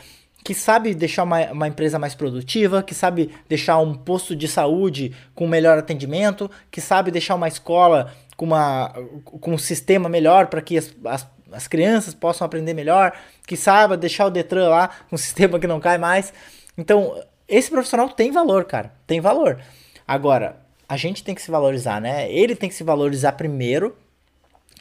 que 0.44 0.54
sabe 0.54 0.94
deixar 0.94 1.24
uma, 1.24 1.52
uma 1.52 1.68
empresa 1.68 1.98
mais 1.98 2.14
produtiva, 2.14 2.82
que 2.82 2.94
sabe 2.94 3.30
deixar 3.48 3.78
um 3.78 3.94
posto 3.94 4.34
de 4.34 4.48
saúde 4.48 5.14
com 5.34 5.46
melhor 5.46 5.78
atendimento, 5.78 6.50
que 6.70 6.80
sabe 6.80 7.10
deixar 7.10 7.34
uma 7.34 7.48
escola 7.48 8.12
com, 8.36 8.46
uma, 8.46 8.92
com 9.24 9.52
um 9.52 9.58
sistema 9.58 10.08
melhor 10.08 10.46
para 10.46 10.62
que 10.62 10.78
as, 10.78 10.94
as, 11.04 11.26
as 11.52 11.68
crianças 11.68 12.14
possam 12.14 12.46
aprender 12.46 12.72
melhor, 12.72 13.12
que 13.46 13.56
saiba 13.56 13.96
deixar 13.96 14.26
o 14.26 14.30
Detran 14.30 14.68
lá 14.68 14.88
com 15.08 15.16
um 15.16 15.18
sistema 15.18 15.58
que 15.58 15.66
não 15.66 15.80
cai 15.80 15.98
mais. 15.98 16.32
Então, 16.76 17.22
esse 17.48 17.70
profissional 17.70 18.08
tem 18.08 18.30
valor, 18.30 18.64
cara, 18.64 18.92
tem 19.06 19.20
valor. 19.20 19.60
Agora, 20.06 20.56
a 20.88 20.96
gente 20.96 21.22
tem 21.22 21.34
que 21.34 21.42
se 21.42 21.50
valorizar, 21.50 22.00
né? 22.00 22.30
Ele 22.32 22.54
tem 22.56 22.68
que 22.68 22.74
se 22.74 22.84
valorizar 22.84 23.32
primeiro 23.32 23.96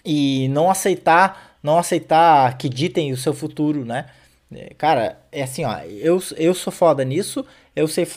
e 0.04 0.48
não 0.50 0.70
aceitar, 0.70 1.58
não 1.62 1.78
aceitar 1.78 2.58
que 2.58 2.70
ditem 2.70 3.12
o 3.12 3.18
seu 3.18 3.34
futuro, 3.34 3.86
né? 3.86 4.08
É, 4.52 4.74
cara, 4.76 5.20
é 5.32 5.44
assim, 5.44 5.64
ó, 5.66 5.80
eu, 5.84 6.22
eu 6.36 6.54
sou 6.54 6.74
foda 6.74 7.04
nisso, 7.04 7.46
eu 7.76 7.88
sei 7.88 8.08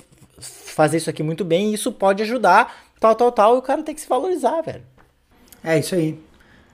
fazer 0.41 0.97
isso 0.97 1.11
aqui 1.11 1.23
muito 1.23 1.45
bem, 1.45 1.75
isso 1.75 1.93
pode 1.93 2.23
ajudar, 2.23 2.89
tal, 2.99 3.15
tal, 3.15 3.31
tal, 3.31 3.55
e 3.57 3.59
o 3.59 3.63
cara 3.63 3.83
tem 3.83 3.95
que 3.95 4.01
se 4.01 4.09
valorizar, 4.09 4.63
velho. 4.63 4.83
É 5.63 5.79
isso 5.79 5.95
aí. 5.95 6.19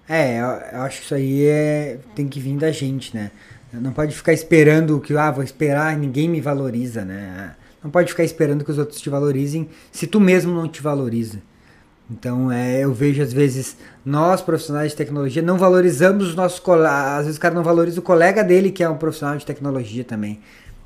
É, 0.08 0.40
eu, 0.40 0.46
eu 0.46 0.82
acho 0.82 0.98
que 1.00 1.04
isso 1.04 1.14
aí 1.14 1.44
é, 1.44 1.98
tem 2.14 2.28
que 2.28 2.40
vir 2.40 2.56
da 2.56 2.70
gente, 2.70 3.14
né? 3.14 3.30
Não 3.72 3.92
pode 3.92 4.14
ficar 4.14 4.32
esperando 4.32 4.98
que, 5.00 5.16
ah, 5.16 5.30
vou 5.30 5.44
esperar, 5.44 5.96
ninguém 5.96 6.28
me 6.28 6.40
valoriza, 6.40 7.04
né? 7.04 7.54
Não 7.82 7.90
pode 7.90 8.10
ficar 8.10 8.24
esperando 8.24 8.64
que 8.64 8.70
os 8.70 8.78
outros 8.78 9.00
te 9.00 9.10
valorizem 9.10 9.68
se 9.92 10.06
tu 10.06 10.20
mesmo 10.20 10.52
não 10.52 10.68
te 10.68 10.82
valoriza. 10.82 11.40
Então, 12.10 12.50
é, 12.50 12.80
eu 12.80 12.92
vejo 12.92 13.22
às 13.22 13.32
vezes 13.32 13.76
nós, 14.04 14.40
profissionais 14.40 14.92
de 14.92 14.96
tecnologia, 14.96 15.42
não 15.42 15.58
valorizamos 15.58 16.28
os 16.28 16.34
nossos 16.34 16.58
colegas. 16.58 16.90
Às 16.90 17.24
vezes 17.26 17.36
o 17.36 17.40
cara 17.40 17.54
não 17.54 17.62
valoriza 17.62 18.00
o 18.00 18.02
colega 18.02 18.42
dele, 18.42 18.70
que 18.70 18.82
é 18.82 18.88
um 18.88 18.96
profissional 18.96 19.36
de 19.36 19.44
tecnologia 19.44 20.02
também. 20.02 20.40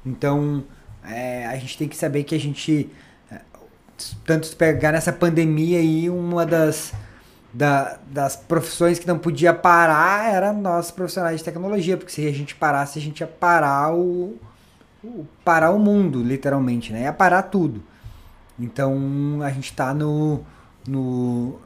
Então, 0.05 0.65
é, 1.09 1.47
a 1.47 1.57
gente 1.57 1.79
tem 1.79 1.89
que 1.89 1.97
saber 1.97 2.25
que 2.25 2.35
a 2.35 2.41
gente. 2.41 2.91
É, 3.31 3.41
tanto 4.27 4.47
se 4.47 4.57
pegar 4.57 4.91
nessa 4.91 5.13
pandemia 5.13 5.79
aí, 5.79 6.11
uma 6.11 6.45
das, 6.45 6.93
da, 7.53 7.99
das 8.07 8.37
profissões 8.37 8.99
que 8.99 9.07
não 9.07 9.19
podia 9.19 9.53
parar 9.53 10.33
era 10.33 10.53
nós, 10.53 10.91
profissionais 10.91 11.39
de 11.39 11.45
tecnologia, 11.45 11.97
porque 11.97 12.13
se 12.13 12.27
a 12.27 12.33
gente 12.33 12.55
parasse, 12.55 12.99
a 12.99 13.03
gente 13.03 13.21
ia 13.21 13.27
parar 13.27 13.95
o. 13.95 14.39
o 15.05 15.27
parar 15.45 15.71
o 15.71 15.79
mundo, 15.79 16.23
literalmente, 16.23 16.93
né? 16.93 17.03
Ia 17.03 17.13
parar 17.13 17.43
tudo. 17.43 17.83
Então, 18.59 19.41
a 19.43 19.51
gente 19.51 19.71
está 19.71 19.93
no 19.93 20.45
no, 20.87 21.59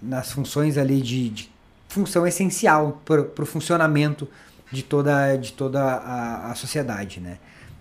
nas 0.00 0.32
funções 0.32 0.76
ali 0.76 1.00
de, 1.00 1.28
de 1.28 1.52
função 1.88 2.26
essencial 2.26 3.00
para 3.04 3.42
o 3.42 3.46
funcionamento 3.46 4.28
de 4.70 4.82
toda, 4.82 5.36
de 5.36 5.52
toda 5.52 5.80
a, 5.80 6.50
a 6.50 6.54
sociedade, 6.54 7.20
né? 7.20 7.38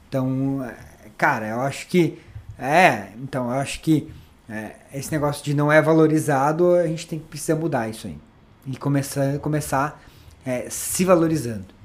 Então, 0.08 0.70
cara, 1.18 1.48
eu 1.48 1.62
acho 1.62 1.88
que 1.88 2.20
é, 2.60 3.10
então 3.16 3.46
eu 3.46 3.60
acho 3.60 3.80
que 3.80 4.12
é, 4.52 4.76
esse 4.94 5.12
negócio 5.12 5.44
de 5.44 5.54
não 5.54 5.72
é 5.72 5.82
valorizado, 5.82 6.76
a 6.76 6.86
gente 6.86 7.08
tem 7.08 7.18
que 7.20 7.26
precisar 7.26 7.56
mudar 7.56 7.88
isso 7.88 8.08
aí 8.08 8.18
e 8.68 8.76
começar, 8.76 9.40
começar 9.40 10.04
é, 10.46 10.68
se 10.70 11.06
valorizando. 11.06 11.81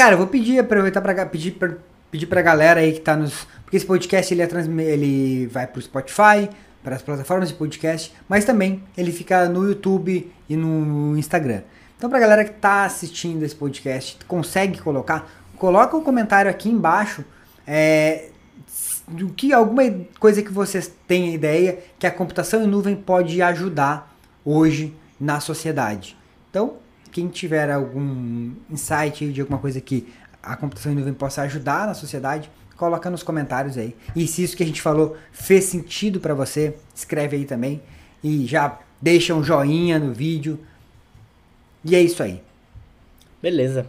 Cara, 0.00 0.14
eu 0.14 0.18
vou 0.18 0.26
pedir, 0.26 0.58
aproveitar 0.58 1.02
para 1.02 1.26
pedir 1.26 1.50
pra, 1.50 1.74
pedir 2.10 2.24
pra 2.24 2.40
galera 2.40 2.80
aí 2.80 2.94
que 2.94 3.00
tá 3.00 3.14
nos. 3.14 3.46
Porque 3.62 3.76
esse 3.76 3.84
podcast 3.84 4.32
ele, 4.32 4.40
é 4.40 4.46
trans, 4.46 4.66
ele 4.66 5.46
vai 5.48 5.66
pro 5.66 5.82
Spotify, 5.82 6.48
para 6.82 6.96
as 6.96 7.02
plataformas 7.02 7.50
de 7.50 7.54
podcast, 7.54 8.10
mas 8.26 8.46
também 8.46 8.82
ele 8.96 9.12
fica 9.12 9.46
no 9.46 9.68
YouTube 9.68 10.32
e 10.48 10.56
no 10.56 11.18
Instagram. 11.18 11.60
Então, 11.98 12.08
pra 12.08 12.18
galera 12.18 12.46
que 12.46 12.52
tá 12.52 12.86
assistindo 12.86 13.42
esse 13.42 13.54
podcast, 13.54 14.16
consegue 14.26 14.80
colocar, 14.80 15.30
coloca 15.58 15.94
um 15.94 16.02
comentário 16.02 16.50
aqui 16.50 16.70
embaixo 16.70 17.22
é, 17.66 18.30
do 19.06 19.28
que 19.28 19.52
alguma 19.52 19.82
coisa 20.18 20.42
que 20.42 20.50
vocês 20.50 20.90
têm 21.06 21.34
ideia 21.34 21.78
que 21.98 22.06
a 22.06 22.10
computação 22.10 22.64
em 22.64 22.66
nuvem 22.66 22.96
pode 22.96 23.42
ajudar 23.42 24.16
hoje 24.46 24.96
na 25.20 25.40
sociedade. 25.40 26.16
Então, 26.48 26.76
quem 27.10 27.28
tiver 27.28 27.70
algum 27.70 28.52
insight 28.70 29.32
de 29.32 29.40
alguma 29.40 29.58
coisa 29.58 29.80
que 29.80 30.12
a 30.42 30.56
computação 30.56 30.92
em 30.92 30.94
nuvem 30.94 31.12
possa 31.12 31.42
ajudar 31.42 31.86
na 31.86 31.94
sociedade, 31.94 32.50
coloca 32.76 33.10
nos 33.10 33.22
comentários 33.22 33.76
aí. 33.76 33.94
E 34.16 34.26
se 34.26 34.42
isso 34.42 34.56
que 34.56 34.62
a 34.62 34.66
gente 34.66 34.80
falou 34.80 35.16
fez 35.32 35.64
sentido 35.64 36.18
para 36.20 36.34
você, 36.34 36.74
escreve 36.94 37.36
aí 37.36 37.44
também 37.44 37.82
e 38.24 38.46
já 38.46 38.78
deixa 39.00 39.34
um 39.34 39.42
joinha 39.42 39.98
no 39.98 40.12
vídeo. 40.12 40.58
E 41.84 41.94
é 41.94 42.00
isso 42.00 42.22
aí. 42.22 42.42
Beleza. 43.42 43.86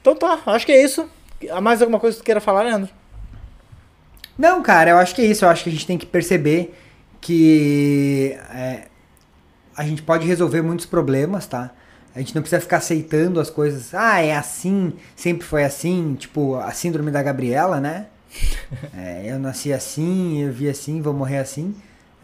Então 0.00 0.14
tá, 0.14 0.40
acho 0.46 0.66
que 0.66 0.72
é 0.72 0.82
isso. 0.82 1.08
Há 1.50 1.60
mais 1.60 1.80
alguma 1.80 1.98
coisa 1.98 2.16
que 2.16 2.22
tu 2.22 2.26
queira 2.26 2.40
falar, 2.40 2.62
Leandro? 2.62 2.90
Não, 4.38 4.62
cara, 4.62 4.90
eu 4.90 4.96
acho 4.98 5.14
que 5.14 5.22
é 5.22 5.26
isso. 5.26 5.44
Eu 5.44 5.48
acho 5.48 5.64
que 5.64 5.70
a 5.70 5.72
gente 5.72 5.86
tem 5.86 5.98
que 5.98 6.06
perceber 6.06 6.74
que 7.20 8.36
é, 8.52 8.88
a 9.76 9.84
gente 9.84 10.02
pode 10.02 10.26
resolver 10.26 10.62
muitos 10.62 10.86
problemas, 10.86 11.46
tá? 11.46 11.70
A 12.14 12.18
gente 12.18 12.34
não 12.34 12.42
precisa 12.42 12.60
ficar 12.60 12.78
aceitando 12.78 13.40
as 13.40 13.48
coisas. 13.48 13.94
Ah, 13.94 14.20
é 14.20 14.36
assim, 14.36 14.92
sempre 15.16 15.46
foi 15.46 15.64
assim. 15.64 16.14
Tipo, 16.14 16.56
a 16.56 16.70
síndrome 16.72 17.10
da 17.10 17.22
Gabriela, 17.22 17.80
né? 17.80 18.06
É, 18.96 19.24
eu 19.26 19.38
nasci 19.38 19.72
assim, 19.72 20.42
eu 20.42 20.50
vi 20.50 20.68
assim, 20.68 21.02
vou 21.02 21.12
morrer 21.12 21.38
assim. 21.38 21.74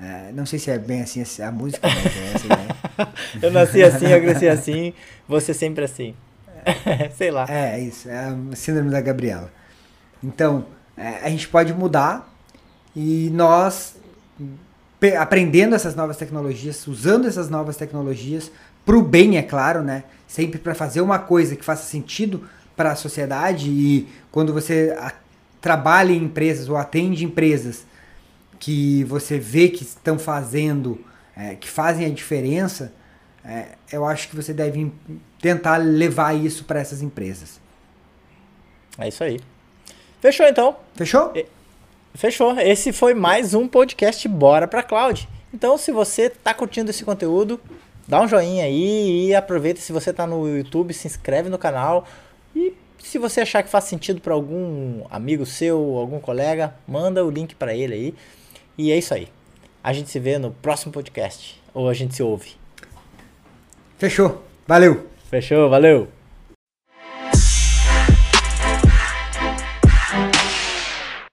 É, 0.00 0.30
não 0.32 0.46
sei 0.46 0.58
se 0.58 0.70
é 0.70 0.78
bem 0.78 1.02
assim 1.02 1.22
a 1.42 1.50
música, 1.50 1.86
mas 1.86 2.16
é 2.16 2.32
essa 2.34 2.46
ideia. 2.46 2.76
eu 3.42 3.50
nasci 3.50 3.82
assim, 3.82 4.06
eu 4.06 4.20
cresci 4.20 4.48
assim, 4.48 4.94
você 5.28 5.52
sempre 5.52 5.84
assim. 5.84 6.14
sei 7.16 7.30
lá. 7.30 7.46
É, 7.48 7.80
isso, 7.80 8.08
é 8.08 8.16
a 8.16 8.56
síndrome 8.56 8.90
da 8.90 9.00
Gabriela. 9.00 9.52
Então, 10.22 10.66
é, 10.96 11.20
a 11.22 11.30
gente 11.30 11.48
pode 11.48 11.72
mudar 11.72 12.32
e 12.94 13.30
nós, 13.32 13.96
aprendendo 15.18 15.74
essas 15.74 15.94
novas 15.94 16.16
tecnologias, 16.16 16.86
usando 16.86 17.26
essas 17.26 17.48
novas 17.48 17.76
tecnologias, 17.76 18.50
pro 18.84 19.02
bem, 19.02 19.36
é 19.36 19.42
claro, 19.42 19.82
né? 19.82 20.04
Sempre 20.26 20.58
para 20.58 20.74
fazer 20.74 21.00
uma 21.00 21.18
coisa 21.18 21.54
que 21.54 21.64
faça 21.64 21.84
sentido 21.84 22.48
para 22.76 22.92
a 22.92 22.96
sociedade 22.96 23.68
e 23.68 24.08
quando 24.30 24.52
você 24.52 24.96
trabalha 25.60 26.12
em 26.12 26.24
empresas 26.24 26.68
ou 26.68 26.76
atende 26.76 27.24
empresas 27.24 27.86
que 28.58 29.04
você 29.04 29.38
vê 29.38 29.68
que 29.68 29.82
estão 29.82 30.18
fazendo, 30.18 31.04
é, 31.36 31.54
que 31.54 31.68
fazem 31.68 32.06
a 32.06 32.10
diferença, 32.10 32.92
é, 33.44 33.66
eu 33.92 34.04
acho 34.04 34.28
que 34.28 34.36
você 34.36 34.52
deve 34.52 34.92
tentar 35.40 35.76
levar 35.76 36.34
isso 36.34 36.64
para 36.64 36.80
essas 36.80 37.02
empresas. 37.02 37.60
É 38.98 39.08
isso 39.08 39.22
aí. 39.22 39.40
Fechou 40.20 40.46
então. 40.46 40.76
Fechou? 40.94 41.32
Fechou. 42.14 42.58
Esse 42.58 42.92
foi 42.92 43.14
mais 43.14 43.54
um 43.54 43.68
podcast 43.68 44.26
Bora 44.28 44.66
pra 44.66 44.82
Cloud. 44.82 45.28
Então, 45.52 45.78
se 45.78 45.92
você 45.92 46.28
tá 46.28 46.52
curtindo 46.52 46.90
esse 46.90 47.04
conteúdo, 47.04 47.60
dá 48.06 48.20
um 48.20 48.28
joinha 48.28 48.64
aí 48.64 49.28
e 49.28 49.34
aproveita. 49.34 49.80
Se 49.80 49.92
você 49.92 50.12
tá 50.12 50.26
no 50.26 50.48
YouTube, 50.48 50.92
se 50.92 51.06
inscreve 51.06 51.48
no 51.48 51.58
canal. 51.58 52.06
E 52.56 52.74
se 52.98 53.18
você 53.18 53.40
achar 53.40 53.62
que 53.62 53.70
faz 53.70 53.84
sentido 53.84 54.20
para 54.20 54.34
algum 54.34 55.04
amigo 55.10 55.46
seu, 55.46 55.78
algum 55.96 56.18
colega, 56.18 56.74
manda 56.86 57.24
o 57.24 57.30
link 57.30 57.54
para 57.54 57.74
ele 57.74 57.94
aí. 57.94 58.14
E 58.76 58.90
é 58.90 58.96
isso 58.96 59.14
aí. 59.14 59.28
A 59.82 59.92
gente 59.92 60.10
se 60.10 60.18
vê 60.18 60.38
no 60.38 60.50
próximo 60.50 60.92
podcast. 60.92 61.62
Ou 61.72 61.88
a 61.88 61.94
gente 61.94 62.14
se 62.14 62.22
ouve. 62.22 62.56
Fechou. 63.96 64.42
Valeu. 64.66 65.06
Fechou, 65.30 65.68
valeu. 65.70 66.08